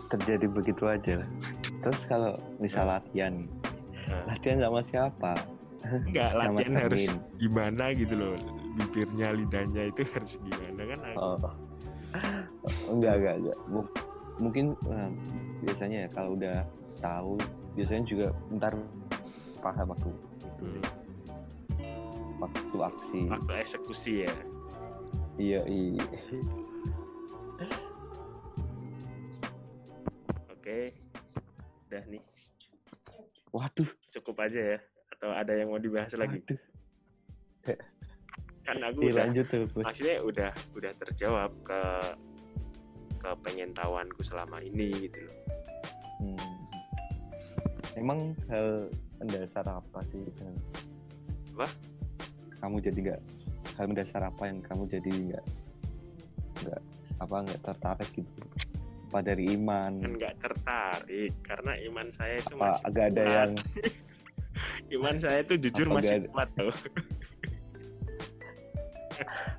Terjadi 0.04 0.46
begitu 0.46 0.84
aja. 0.86 1.26
Terus 1.82 2.00
kalau 2.06 2.32
misal 2.56 2.86
latihan, 2.86 3.34
Nah. 4.06 4.24
latihan 4.28 4.60
sama 4.60 4.80
siapa? 4.84 5.32
nggak 5.82 6.30
Sama 6.30 6.40
latihan 6.48 6.74
harus 6.78 7.02
temen. 7.04 7.20
gimana 7.36 7.84
gitu 7.92 8.14
loh 8.14 8.34
bibirnya 8.74 9.28
lidahnya 9.32 9.82
itu 9.90 10.00
harus 10.08 10.40
gimana 10.40 10.80
kan 10.86 10.98
Oh. 11.14 11.36
enggak, 12.86 13.14
enggak, 13.16 13.34
enggak. 13.38 13.58
Mu- 13.66 13.92
Mungkin 14.34 14.74
eh, 14.82 15.10
biasanya 15.60 15.98
ya 16.04 16.08
kalau 16.10 16.34
udah 16.34 16.56
tahu, 16.98 17.38
biasanya 17.72 18.02
juga 18.04 18.26
ntar 18.50 18.74
paham 19.58 19.88
waktu 19.88 20.10
Hmm, 20.56 20.80
waktu 22.36 22.76
aksi. 22.78 23.18
waktu 23.26 23.52
eksekusi 23.56 24.14
ya 24.22 24.34
Iya, 25.34 25.60
iya. 25.66 26.04
oke 30.48 30.78
udah 31.88 32.04
nih 32.06 32.22
Waduh, 33.50 33.86
cukup 34.10 34.36
aja 34.42 34.60
ya 34.74 34.78
atau 35.10 35.30
ada 35.30 35.54
yang 35.54 35.70
mau 35.70 35.78
dibahas 35.78 36.10
lagi 36.14 36.42
waduh. 36.42 36.58
kan 38.64 38.76
aku 38.82 38.98
Iya, 39.00 39.10
udah 39.10 39.22
lanjut 39.22 39.46
tuh, 39.46 39.64
maksudnya 39.78 40.16
udah 40.20 40.50
udah 40.74 40.92
terjawab 40.98 41.50
ke 41.62 41.80
ke 43.16 43.30
pengen 43.40 43.70
tahuanku 43.70 44.20
selama 44.20 44.58
ini 44.60 44.90
gitu 45.04 45.20
loh 45.22 45.36
Hmm. 46.14 46.38
Emang 47.94 48.32
hal 48.48 48.88
mendasar 49.18 49.66
apa 49.66 49.98
sih? 50.08 50.22
Apa? 51.52 51.66
Kamu 52.64 52.80
jadi 52.80 52.96
nggak 52.96 53.20
hal 53.76 53.84
mendasar 53.84 54.24
apa 54.24 54.48
yang 54.48 54.56
kamu 54.58 54.88
jadi 54.88 55.10
nggak 55.28 55.44
nggak 56.64 56.80
apa 57.20 57.36
nggak 57.44 57.60
tertarik 57.60 58.08
gitu? 58.10 58.42
Apa 59.12 59.20
dari 59.20 59.52
iman? 59.52 59.92
nggak 60.00 60.34
tertarik 60.40 61.32
karena 61.44 61.76
iman 61.84 62.08
saya 62.08 62.40
itu 62.40 62.56
Apa 62.56 62.64
masih 62.72 62.84
agak 62.88 63.04
ada 63.12 63.22
yang 63.28 63.50
iman 64.96 65.16
saya 65.20 65.38
itu 65.38 65.54
jujur 65.60 65.86
Apa 65.86 65.96
masih 66.00 66.16
ada- 66.16 66.30
kuat 66.32 66.50
loh 66.56 66.76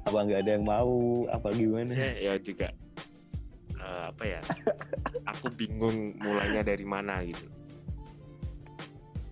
apa 0.03 0.17
nggak 0.19 0.39
ada 0.41 0.51
yang 0.51 0.65
mau? 0.65 0.93
Apa 1.29 1.47
gimana? 1.53 1.93
saya 1.93 2.11
ya 2.17 2.33
juga 2.35 2.73
eh, 3.71 4.03
apa 4.09 4.23
ya 4.25 4.41
aku 5.31 5.47
bingung 5.53 6.17
mulainya 6.17 6.65
dari 6.65 6.83
mana 6.83 7.21
gitu 7.21 7.45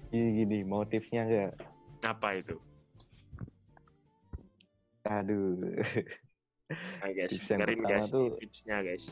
Gini 0.07 0.29
gini, 0.39 0.57
motifnya 0.62 1.25
nggak? 1.25 1.51
apa 2.05 2.38
itu 2.38 2.53
Aduh. 5.21 5.60
nah, 7.02 7.12
guys. 7.13 7.32
Tips 7.38 7.47
yang 7.49 7.60
dengerin 7.62 7.80
pertama 7.84 7.91
guys 7.91 8.08
tuh- 8.10 8.38
tipsnya 8.39 8.78
guys. 8.82 9.06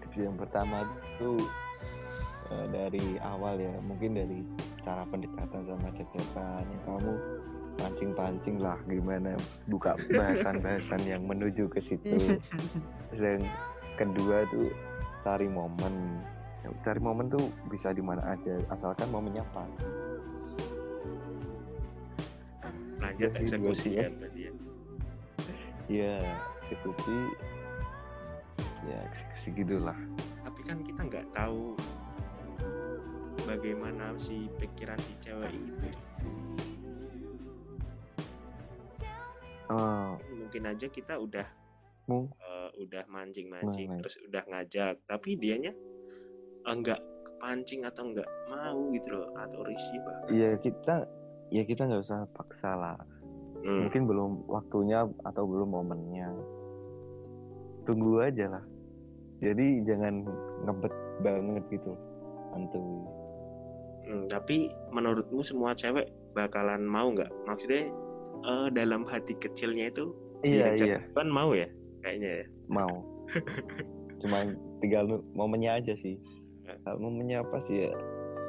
Tips 0.00 0.16
yang 0.16 0.36
pertama 0.38 0.76
tuh 1.20 1.40
eh, 2.52 2.66
dari 2.72 3.06
awal 3.20 3.60
ya 3.60 3.74
mungkin 3.84 4.16
dari 4.16 4.38
cara 4.84 5.02
pendekatan 5.08 5.62
sama 5.64 5.88
cetetan 5.96 6.64
kamu 6.84 7.12
pancing-pancing 7.74 8.56
lah 8.62 8.78
gimana? 8.86 9.34
Buka 9.66 9.98
bahasan-bahasan 10.14 11.02
yang 11.04 11.26
menuju 11.26 11.66
ke 11.68 11.82
situ. 11.82 12.38
Dan 13.22 13.42
kedua 13.98 14.46
tuh 14.48 14.70
cari 15.26 15.50
momen. 15.50 16.22
Cari 16.86 17.00
momen 17.02 17.28
tuh 17.28 17.50
bisa 17.68 17.92
di 17.92 18.00
mana 18.00 18.24
aja 18.24 18.56
asalkan 18.72 19.10
momennya 19.12 19.44
pas 19.52 19.68
lanjut 23.00 23.30
Jadi 23.30 23.36
dua 23.36 23.42
eksekusi 23.42 23.90
ya. 23.94 24.02
kan 24.06 24.12
berarti 24.20 24.40
ya. 24.40 24.52
ya 25.90 26.16
eksekusi. 26.64 27.18
Ya 28.84 28.98
eksekusi 29.10 29.48
gitulah. 29.56 29.98
Tapi 30.44 30.60
kan 30.66 30.78
kita 30.84 31.00
nggak 31.08 31.26
tahu 31.34 31.74
bagaimana 33.44 34.14
si 34.16 34.46
pikiran 34.60 34.98
si 35.02 35.12
cewek 35.20 35.52
itu. 35.52 35.88
Oh 39.72 40.20
mungkin 40.54 40.70
aja 40.70 40.86
kita 40.86 41.18
udah 41.18 41.48
mung 42.06 42.28
eh, 42.30 42.70
udah 42.84 43.08
mancing-mancing 43.08 43.90
Nah, 43.90 43.98
terus 43.98 44.20
udah 44.28 44.42
ngajak. 44.46 45.00
Tapi 45.08 45.40
dianya 45.40 45.72
enggak 46.64 47.00
kepancing 47.24 47.84
atau 47.84 48.08
enggak 48.08 48.28
mau 48.48 48.80
gitu 48.88 49.08
loh 49.12 49.28
atau 49.36 49.60
risih 49.68 49.98
bahkan 50.00 50.32
ya 50.32 50.50
kita 50.60 51.04
ya 51.54 51.62
kita 51.62 51.86
nggak 51.86 52.02
usah 52.02 52.26
paksa 52.34 52.74
lah. 52.74 52.98
Hmm, 53.62 53.86
mungkin 53.86 54.10
belum 54.10 54.30
waktunya 54.50 55.06
atau 55.22 55.46
belum 55.46 55.70
momennya. 55.70 56.28
Tunggu 57.86 58.26
aja 58.26 58.58
lah. 58.58 58.64
Jadi 59.38 59.86
jangan 59.86 60.26
ngebet 60.66 60.94
banget 61.22 61.62
gitu. 61.70 61.94
Santuy. 62.50 62.82
Hmm, 64.04 64.26
tapi 64.26 64.68
menurutmu 64.90 65.40
semua 65.46 65.78
cewek 65.78 66.10
bakalan 66.34 66.82
mau 66.82 67.14
nggak? 67.14 67.30
Maksudnya 67.46 67.86
eh, 68.42 68.68
dalam 68.74 69.06
hati 69.06 69.38
kecilnya 69.38 69.94
itu 69.94 70.10
iya 70.42 70.74
iya. 70.74 70.98
kan 71.14 71.30
mau 71.30 71.54
ya? 71.54 71.70
Kayaknya 72.02 72.30
ya. 72.42 72.46
Mau. 72.66 72.94
Cuma 74.20 74.44
tinggal 74.82 75.22
momennya 75.32 75.78
aja 75.78 75.94
sih. 76.02 76.18
Ya. 76.64 76.76
momennya 76.96 77.44
apa 77.44 77.60
sih 77.68 77.88
ya 77.88 77.92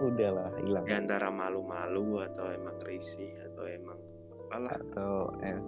udahlah 0.03 0.51
hilang 0.59 0.83
Di 0.83 0.95
antara 0.95 1.31
malu-malu 1.31 2.23
atau 2.27 2.51
emang 2.51 2.77
risih 2.83 3.31
atau 3.51 3.63
emang 3.67 3.99
apalah. 4.45 4.71
Atau 4.75 5.13
eh 5.43 5.59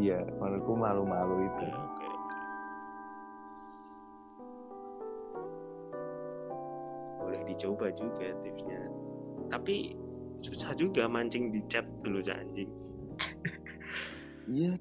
iya 0.00 0.20
menurutku 0.40 0.74
malu-malu 0.74 1.46
itu. 1.48 1.64
Ya, 1.64 1.76
oke. 1.78 2.08
boleh 7.24 7.40
dicoba 7.48 7.88
juga 7.96 8.36
tipsnya. 8.44 8.82
Tapi 9.48 9.96
susah 10.44 10.76
juga 10.76 11.08
mancing 11.08 11.48
di 11.50 11.64
chat 11.66 11.88
dulu 12.04 12.20
anjing. 12.28 12.68
Iya. 14.44 14.76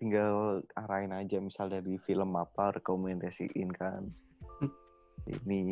Tinggal 0.00 0.64
arahin 0.72 1.12
aja 1.12 1.36
misal 1.36 1.68
dari 1.68 2.00
film 2.08 2.32
apa 2.32 2.80
rekomendasiin 2.80 3.68
kan 3.76 4.08
ini 5.26 5.62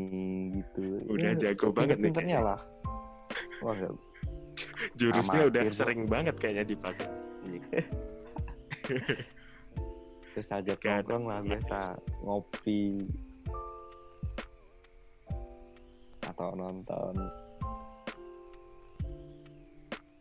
gitu. 0.60 1.04
Udah 1.06 1.32
jago 1.38 1.70
banget 1.70 2.00
nih 2.00 2.10
pinternya 2.10 2.38
lah. 2.42 2.60
Wah 3.62 3.76
jurusnya 5.00 5.52
udah 5.52 5.62
Amatir, 5.62 5.72
Bro. 5.72 5.78
sering 5.78 6.00
banget 6.08 6.34
kayaknya 6.40 6.64
dipakai. 6.64 7.08
Terus 10.36 10.48
ajak 10.52 10.78
Gak 10.84 10.84
ada 10.84 11.16
nongkrong 11.16 11.24
lah 11.28 11.40
biasa 11.40 11.78
ngopi. 12.24 13.08
Atau 16.24 16.52
nonton. 16.52 17.14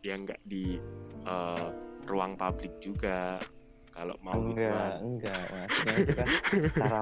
Ya 0.00 0.14
nggak 0.16 0.40
di 0.48 0.80
eh, 1.26 1.68
ruang 2.08 2.38
publik 2.38 2.72
juga. 2.80 3.36
Kalau 3.92 4.16
mau 4.20 4.36
enggak 4.36 5.00
enggak 5.00 5.40
maksudnya 5.56 5.94
itu 6.04 6.12
kan 6.12 6.28
cara 6.76 7.00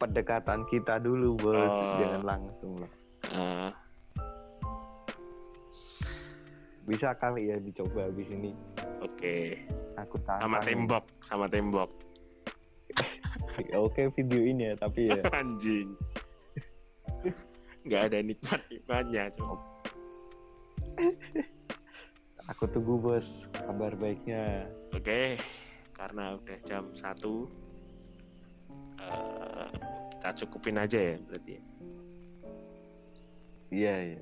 pendekatan 0.00 0.64
kita 0.72 0.96
dulu 0.96 1.36
bos. 1.36 1.60
Oh. 1.60 2.00
jangan 2.00 2.22
langsung 2.24 2.72
lah. 2.80 2.92
Eh, 3.30 3.70
bisa 6.88 7.12
kali 7.20 7.52
ya 7.52 7.60
dicoba 7.60 8.08
habis 8.08 8.26
ini. 8.32 8.56
Oke. 9.04 9.60
Aku 10.00 10.16
tantang 10.24 10.48
sama 10.48 10.58
tembok 10.64 11.04
sama 11.20 11.46
tembok. 11.46 11.90
Oke 13.76 14.08
video 14.16 14.40
ini 14.40 14.72
ya 14.72 14.74
tapi 14.80 15.12
ya. 15.12 15.20
Anjing. 15.38 15.92
Nggak 17.84 18.02
ada 18.08 18.18
nikmat 18.24 18.60
nikmatnya 18.72 19.28
cuma 19.36 19.60
aku 22.50 22.66
tunggu 22.68 22.98
bos 22.98 23.26
kabar 23.54 23.94
baiknya. 23.94 24.66
Oke, 24.90 25.38
karena 25.94 26.34
udah 26.36 26.58
jam 26.66 26.90
satu, 26.92 27.46
kita 30.10 30.28
cukupin 30.44 30.76
aja 30.76 30.98
ya 30.98 31.16
berarti. 31.20 31.52
ya. 31.52 31.62
iya 33.70 33.94
iya 34.06 34.20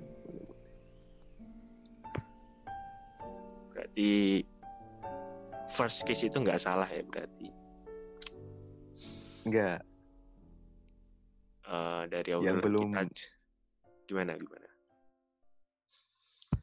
Berarti 3.69 4.11
first 5.69 6.03
kiss 6.03 6.23
itu 6.23 6.37
nggak 6.37 6.59
salah 6.59 6.87
ya 6.87 7.03
berarti. 7.05 7.49
enggak 9.45 9.81
Eh, 11.65 12.03
dari 12.09 12.33
Yang 12.33 12.41
obrolan 12.49 12.65
belum- 12.65 12.93
kita 12.97 13.03
gimana 14.09 14.33
gimana? 14.35 14.69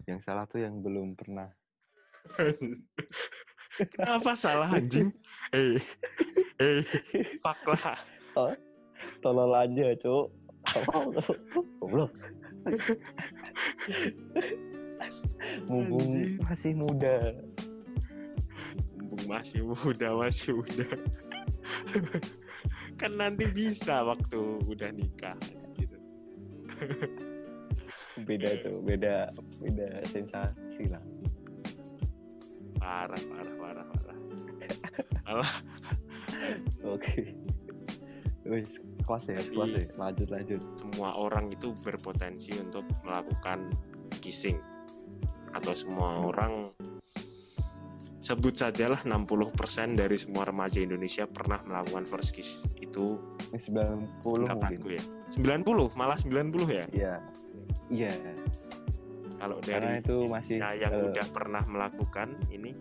yang 0.05 0.17
salah 0.21 0.45
tuh 0.45 0.61
yang 0.61 0.81
belum 0.81 1.13
pernah 1.13 1.45
Kenapa 3.93 4.33
salah 4.33 4.69
anjing? 4.71 5.13
Eh, 5.53 5.77
eh, 6.57 6.81
fuck 7.39 7.61
lah. 7.69 7.95
Tolol 9.24 9.52
aja 9.56 9.95
cuk. 10.04 10.28
Goblok. 11.80 12.12
Mumpung 15.69 16.10
masih 16.41 16.74
muda. 16.74 17.15
Mumpung 18.98 19.24
masih 19.30 19.62
muda, 19.62 20.08
masih 20.17 20.52
muda. 20.58 20.88
kan 23.00 23.12
nanti 23.19 23.45
bisa 23.52 24.08
waktu 24.08 24.39
udah 24.65 24.89
nikah 24.95 25.36
gitu. 25.76 25.98
beda 28.24 28.50
tuh 28.63 28.80
beda 28.84 29.28
beda 29.60 29.88
sensasi 30.08 30.84
lah. 30.88 31.04
Parah, 32.80 33.21
parah, 33.28 33.56
parah, 33.60 33.86
parah. 33.91 34.17
Oke 36.95 37.44
wis 38.45 38.69
kelas 39.05 39.23
ya 39.25 39.41
kelas 39.41 39.69
ya. 39.73 39.84
Lanjut 39.97 40.29
lanjut. 40.29 40.62
semua 40.77 41.17
orang 41.17 41.49
itu 41.49 41.73
berpotensi 41.81 42.53
untuk 42.62 42.86
melakukan 43.01 43.73
kissing. 44.21 44.62
Atau 45.55 45.73
semua 45.73 46.29
orang 46.29 46.69
sebut 48.25 48.58
sajalah 48.58 49.05
60% 49.05 50.01
dari 50.01 50.17
semua 50.17 50.49
remaja 50.49 50.81
Indonesia 50.81 51.29
pernah 51.29 51.62
melakukan 51.65 52.10
first 52.10 52.34
kiss. 52.34 52.65
Itu 52.81 53.21
Ini 53.53 53.62
90 53.69 53.77
mungkin. 53.77 54.49
pendapatku 54.49 54.88
ya? 54.93 55.03
90 55.29 55.93
malah 55.93 56.17
90 56.17 56.65
ya? 56.73 56.86
Iya. 56.89 57.15
Iya. 57.93 58.13
Kalau 59.36 59.62
Karena 59.62 59.99
dari 59.99 60.01
itu 60.01 60.17
masih, 60.25 60.58
yang 60.58 60.93
eh, 60.95 61.05
udah 61.12 61.25
pernah 61.29 61.63
melakukan 61.69 62.34
ini 62.49 62.73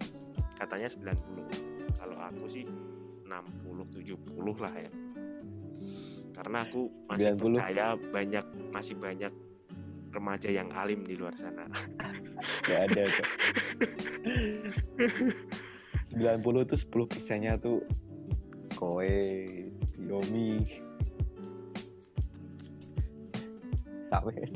katanya 0.56 0.88
90 0.88 1.98
kalau 1.98 2.16
aku 2.24 2.46
sih 2.46 2.64
60 3.26 3.84
70 3.90 4.62
lah 4.62 4.72
ya 4.72 4.90
karena 6.34 6.66
aku 6.66 6.90
masih 7.06 7.38
90. 7.38 7.54
percaya 7.54 7.86
banyak 8.10 8.44
masih 8.74 8.96
banyak 8.98 9.32
remaja 10.10 10.48
yang 10.50 10.70
alim 10.74 11.02
di 11.06 11.14
luar 11.18 11.34
sana. 11.38 11.66
Nggak 12.66 12.80
ada 12.90 13.02
kok 13.06 13.28
90 16.14 16.70
tuh 16.70 16.78
10 16.78 17.10
persennya 17.10 17.52
tuh 17.58 17.82
koe 18.78 19.46
yomi. 19.98 20.62
Sampai. 24.10 24.46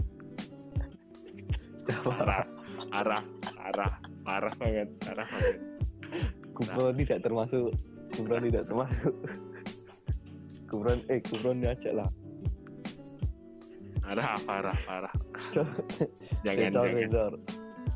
Parah 1.89 2.47
parah 2.89 3.23
parah 3.43 3.93
parah 4.23 4.55
banget 4.61 4.89
parah 5.03 5.27
banget. 5.27 5.57
Kupron 6.55 6.95
tidak 6.95 7.19
termasuk 7.27 7.75
Kupron 8.15 8.43
tidak 8.47 8.65
termasuk 8.71 9.15
Kupron 10.69 11.01
eh 11.09 11.21
Kupron 11.25 11.65
aja 11.65 11.91
lah. 11.97 12.09
Parah 14.05 14.37
parah 14.45 14.79
parah. 14.85 15.15
Jangan 16.45 16.71
sensor 16.73 16.87
jangan. 16.87 17.01
sensor. 17.01 17.33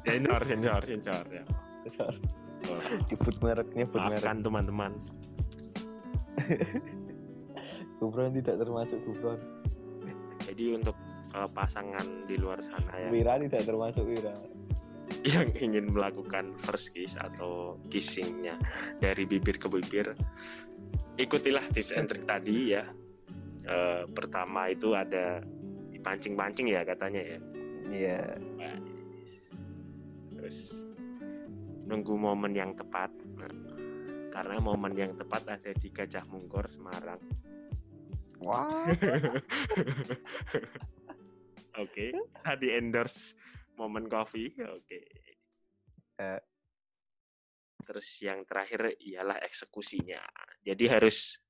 Sensor 0.02 0.40
sensor 0.44 0.80
sensor 0.84 1.24
ya. 1.30 1.44
Sensor. 1.86 2.14
Oh, 2.70 2.78
nyebut 3.10 3.36
merek 3.42 3.68
nyebut 3.74 4.00
merek. 4.00 4.22
Teman-teman. 4.40 4.92
Gufron 8.02 8.34
tidak 8.34 8.56
termasuk 8.58 8.98
Gufron. 9.06 9.38
Jadi 10.42 10.74
untuk 10.74 10.96
uh, 11.38 11.46
pasangan 11.54 12.26
di 12.26 12.34
luar 12.34 12.58
sana 12.62 12.92
ya. 12.98 13.08
Wira 13.14 13.38
tidak 13.38 13.62
termasuk 13.62 14.04
Wira. 14.06 14.34
yang 15.34 15.50
ingin 15.54 15.92
melakukan 15.92 16.56
first 16.58 16.90
kiss 16.94 17.14
atau 17.20 17.78
kissingnya 17.92 18.58
dari 18.98 19.22
bibir 19.28 19.60
ke 19.60 19.68
bibir, 19.70 20.16
ikutilah 21.20 21.64
tips 21.72 21.92
and 21.92 22.08
trick 22.08 22.24
tadi 22.24 22.76
ya. 22.76 22.84
Eh, 23.62 24.02
pertama 24.10 24.66
itu 24.72 24.90
ada 24.96 25.38
dipancing-pancing 25.94 26.72
ya 26.72 26.82
katanya 26.82 27.22
ya. 27.22 27.38
Iya. 27.92 28.22
Terus 30.34 30.86
nunggu 31.86 32.14
momen 32.16 32.56
yang 32.56 32.74
tepat. 32.74 33.12
Nah, 33.38 33.52
karena 34.32 34.56
momen 34.58 34.96
yang 34.96 35.12
tepat 35.14 35.60
ada 35.60 35.70
di 35.76 35.88
Gajah 35.92 36.24
Mungkur 36.26 36.66
Semarang. 36.66 37.20
Wah. 38.42 38.66
Oke, 41.82 42.12
tadi 42.42 42.66
endorse 42.74 43.38
momen 43.78 44.10
coffee. 44.10 44.50
Oke. 44.58 45.00
Eh. 46.18 46.51
Terus 47.82 48.06
yang 48.22 48.40
terakhir 48.46 48.94
ialah 49.02 49.42
eksekusinya. 49.42 50.22
Jadi 50.62 50.84
harus 50.86 51.42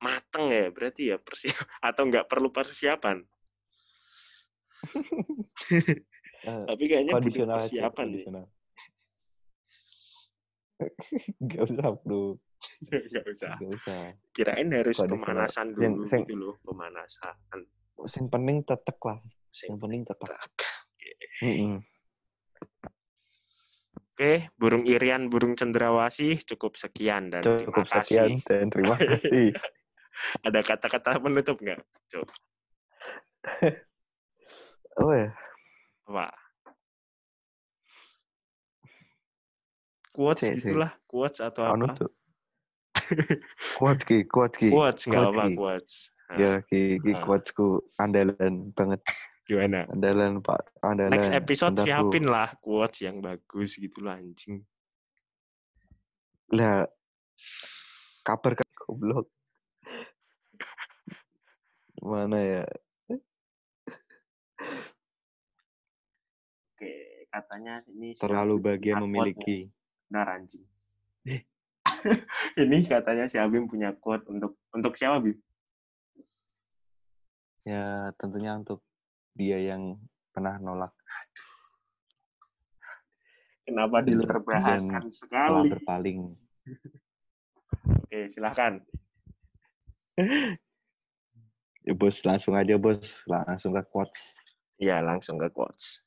mateng 0.00 0.52
ya 0.52 0.68
berarti 0.72 1.12
ya 1.12 1.16
persiap 1.20 1.56
atau 1.88 2.02
nggak 2.08 2.28
perlu 2.28 2.48
persiapan. 2.52 3.20
Eh, 6.46 6.64
Tapi 6.68 6.84
kayaknya 6.86 7.12
butuh 7.18 7.46
persiapan 7.48 8.06
nih. 8.12 8.26
Gak 11.48 11.72
usah 11.72 11.88
bro, 12.04 12.36
nggak 12.92 13.24
usah. 13.32 13.56
gak 13.56 13.70
usah. 13.80 14.12
Kirain 14.36 14.68
harus 14.68 15.00
pemanasan 15.00 15.72
dulu 15.72 16.04
yang- 16.12 16.28
gitu 16.28 16.36
loh, 16.36 16.54
pemanasan. 16.60 17.32
Yang 17.96 18.26
penting 18.28 18.60
tetek 18.60 18.98
lah, 19.00 19.18
Sing 19.48 19.72
yang 19.72 19.80
penting 19.80 20.04
tetek. 20.04 20.36
Oke, 24.16 24.48
burung 24.56 24.88
irian, 24.88 25.28
burung 25.28 25.52
cendrawasih 25.60 26.40
cukup 26.48 26.80
sekian 26.80 27.28
dan 27.28 27.44
Cukup 27.44 27.84
terima 27.84 28.00
sekian 28.00 28.30
kasih. 28.40 28.48
dan 28.48 28.64
terima 28.72 28.96
kasih. 29.12 29.48
Ada 30.40 30.60
kata-kata 30.64 31.20
penutup 31.20 31.60
nggak? 31.60 31.80
Coba. 32.08 32.32
Oh 34.96 35.12
ya, 35.12 35.28
Apa? 36.08 36.32
Quotes 40.16 40.48
sih. 40.48 40.56
gitulah, 40.64 40.96
quotes 41.04 41.44
atau 41.44 41.68
anu 41.68 41.84
apa? 41.92 42.08
Kuat 43.76 44.00
ki, 44.08 44.24
kuat 44.24 44.56
ki. 44.56 44.72
Quotes 44.72 45.04
nggak 45.04 45.28
quotes, 45.28 45.36
apa 45.36 45.44
quotes. 45.52 45.92
Ya 46.40 46.52
ki, 46.64 46.80
ki 47.04 47.12
Ah. 47.12 47.20
quotesku 47.20 47.84
andalan 48.00 48.72
banget, 48.72 49.04
Gimana? 49.46 49.86
andalan 49.86 50.42
pak, 50.42 50.74
andalan. 50.82 51.14
Next 51.14 51.30
episode 51.30 51.78
Bentar, 51.78 51.86
bro. 51.86 52.10
siapin 52.10 52.24
lah 52.26 52.48
quotes 52.58 52.98
yang 53.06 53.22
bagus 53.22 53.78
gitu 53.78 54.02
lah 54.02 54.18
anjing. 54.18 54.66
Lah, 56.50 56.82
kabar 58.26 58.58
kan 58.58 58.66
goblok. 58.74 59.30
Mana 62.02 62.38
ya? 62.42 62.66
Oke, 66.74 66.92
katanya 67.30 67.86
ini 67.90 68.18
Terlalu 68.18 68.54
bahagia 68.58 68.98
memiliki. 68.98 69.70
benar 70.10 70.38
anjing. 70.38 70.66
ini 72.62 72.86
katanya 72.86 73.26
si 73.26 73.38
Abim 73.38 73.66
punya 73.66 73.90
quote 73.98 74.26
untuk 74.30 74.58
untuk 74.70 74.94
siapa 74.94 75.18
Bim? 75.18 75.34
Ya, 77.66 78.14
tentunya 78.14 78.54
untuk 78.54 78.85
dia 79.36 79.60
yang 79.60 80.00
pernah 80.32 80.56
nolak 80.56 80.96
Kenapa 83.66 83.98
di 83.98 84.14
luar 84.14 84.38
Dan 84.38 84.46
bahasan 84.46 85.10
telah 85.10 85.10
sekali? 85.10 85.70
berpaling. 85.74 86.20
Oke, 88.06 88.30
silahkan. 88.30 88.78
Ya 91.82 91.94
bos, 91.98 92.22
langsung 92.22 92.54
aja 92.54 92.78
bos, 92.78 93.26
langsung 93.26 93.74
ke 93.74 93.82
quotes. 93.90 94.22
Iya, 94.78 95.02
langsung 95.02 95.34
ke 95.34 95.50
quotes. 95.50 96.06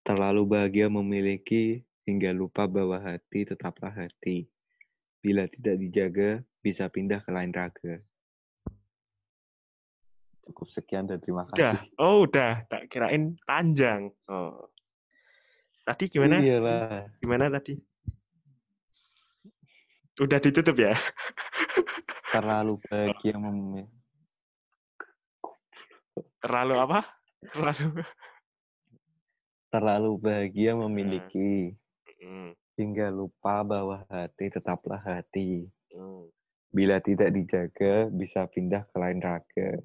Terlalu 0.00 0.48
bahagia 0.48 0.88
memiliki 0.88 1.84
hingga 2.08 2.32
lupa 2.32 2.64
bahwa 2.64 2.96
hati 2.96 3.44
tetaplah 3.44 3.92
hati. 3.92 4.48
Bila 5.20 5.44
tidak 5.52 5.76
dijaga, 5.84 6.30
bisa 6.64 6.88
pindah 6.88 7.20
ke 7.20 7.28
lain 7.28 7.52
raga. 7.52 8.00
Cukup 10.50 10.66
sekian 10.66 11.06
dan 11.06 11.22
terima 11.22 11.46
Udah. 11.46 11.78
kasih. 11.78 11.94
Oh, 11.94 12.26
udah. 12.26 12.66
Tak 12.66 12.90
kirain 12.90 13.38
panjang. 13.46 14.10
Oh. 14.26 14.66
Tadi 15.86 16.10
gimana? 16.10 16.42
Iyalah. 16.42 17.06
Gimana 17.22 17.46
tadi? 17.48 17.78
Udah 20.18 20.42
ditutup 20.42 20.74
ya? 20.74 20.90
Terlalu 22.34 22.82
bahagia 22.84 23.38
memiliki. 23.38 23.90
Terlalu 26.42 26.74
apa? 26.82 27.00
Terlalu. 27.54 28.02
Terlalu 29.72 30.10
bahagia 30.18 30.72
memiliki 30.74 31.78
Hmm, 32.20 32.52
hingga 32.76 33.08
lupa 33.08 33.64
bahwa 33.64 34.04
hati 34.12 34.52
tetaplah 34.52 35.00
hati. 35.00 35.64
hmm. 35.88 36.28
Bila 36.68 37.00
tidak 37.00 37.32
dijaga, 37.32 38.12
bisa 38.12 38.44
pindah 38.44 38.84
ke 38.84 38.96
lain 39.00 39.24
raga. 39.24 39.80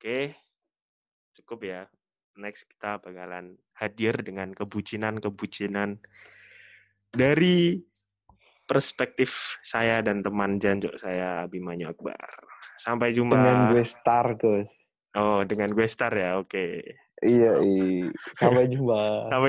Oke. 0.00 0.32
Cukup 1.36 1.60
ya. 1.68 1.84
Next 2.40 2.64
kita 2.72 3.04
bakalan 3.04 3.60
hadir 3.76 4.16
dengan 4.24 4.56
kebucinan-kebucinan 4.56 6.00
dari 7.12 7.84
perspektif 8.64 9.60
saya 9.60 10.00
dan 10.00 10.24
teman 10.24 10.56
janjuk 10.56 10.96
saya 10.96 11.44
Abimanyu 11.44 11.92
Akbar. 11.92 12.16
Sampai 12.80 13.12
jumpa. 13.12 13.36
Dengan 13.36 13.76
gue 13.76 13.84
star, 13.84 14.40
Gus. 14.40 14.72
Oh, 15.20 15.44
dengan 15.44 15.68
gue 15.76 15.84
star 15.84 16.16
ya. 16.16 16.40
Oke. 16.40 16.80
Iya, 17.20 17.60
iya. 17.60 18.08
Sampai 18.40 18.72
jumpa. 18.72 19.28
Sampai 19.28 19.36